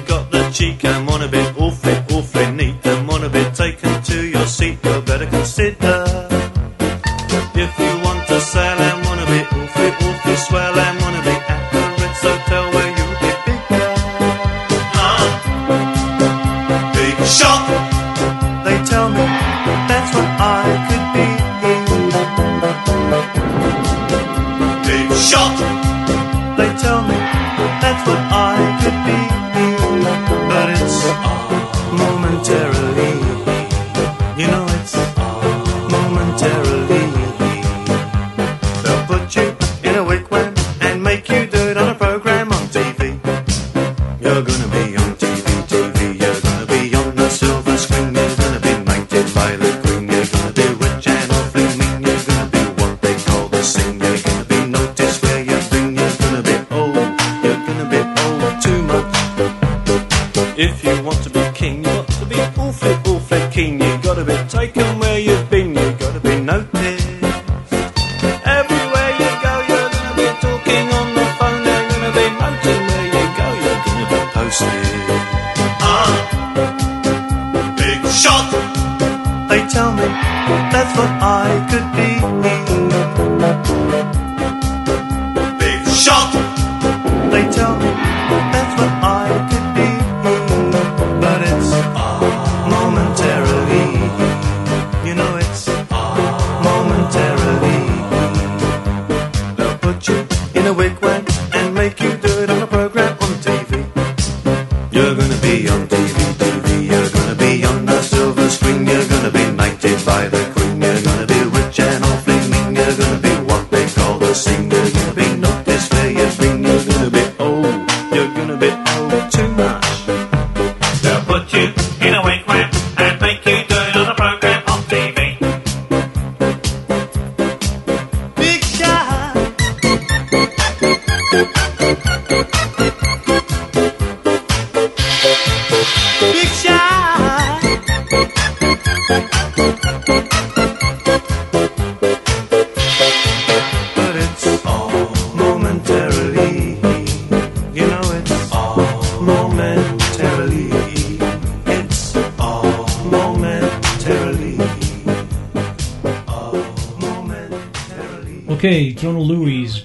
[0.68, 4.02] got the cheek and want a bit awfully, awfully neat and want a bit taken
[4.04, 6.37] to your seat, you better consider.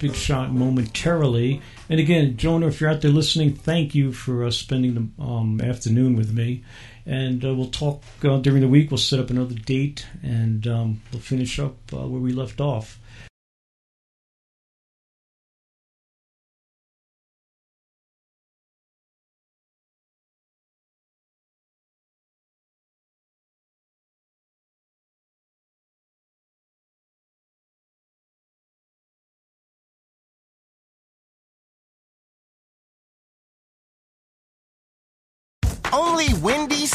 [0.02, 1.62] Big Shot momentarily.
[1.88, 5.60] And again, Jona, if you're out there listening, thank you for uh, spending the um,
[5.60, 6.64] afternoon with me.
[7.06, 8.90] And uh, we'll talk uh, during the week.
[8.90, 12.98] We'll set up another date and um, we'll finish up uh, where we left off.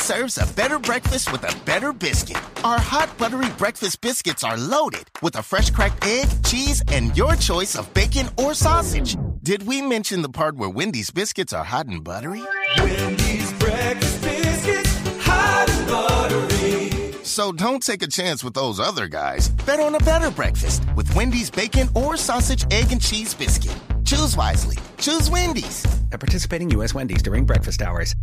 [0.07, 2.37] Serves a better breakfast with a better biscuit.
[2.63, 7.35] Our hot buttery breakfast biscuits are loaded with a fresh cracked egg, cheese, and your
[7.35, 9.17] choice of bacon or sausage.
[9.43, 12.41] Did we mention the part where Wendy's biscuits are hot and buttery?
[12.77, 17.11] Wendy's breakfast biscuits, hot and buttery.
[17.23, 19.49] So don't take a chance with those other guys.
[19.65, 23.75] Bet on a better breakfast with Wendy's bacon or sausage, egg, and cheese biscuit.
[24.05, 24.77] Choose wisely.
[24.99, 25.85] Choose Wendy's.
[26.13, 26.93] At participating U.S.
[26.93, 28.15] Wendy's during breakfast hours.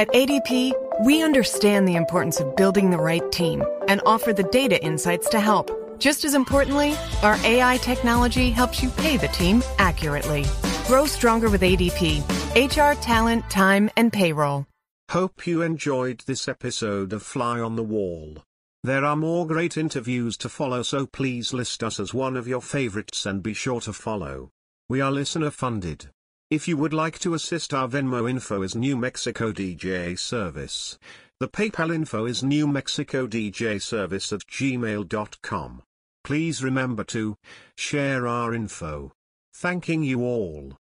[0.00, 0.72] At ADP,
[1.04, 5.38] we understand the importance of building the right team and offer the data insights to
[5.38, 5.70] help.
[5.98, 10.46] Just as importantly, our AI technology helps you pay the team accurately.
[10.86, 12.24] Grow stronger with ADP
[12.56, 14.66] HR, talent, time, and payroll.
[15.10, 18.38] Hope you enjoyed this episode of Fly on the Wall.
[18.82, 22.62] There are more great interviews to follow, so please list us as one of your
[22.62, 24.48] favorites and be sure to follow.
[24.88, 26.08] We are listener funded.
[26.50, 30.98] If you would like to assist, our Venmo info is New Mexico DJ Service.
[31.38, 35.82] The PayPal info is New Mexico DJ Service at gmail.com.
[36.24, 37.36] Please remember to
[37.76, 39.12] share our info.
[39.54, 40.76] Thanking you all.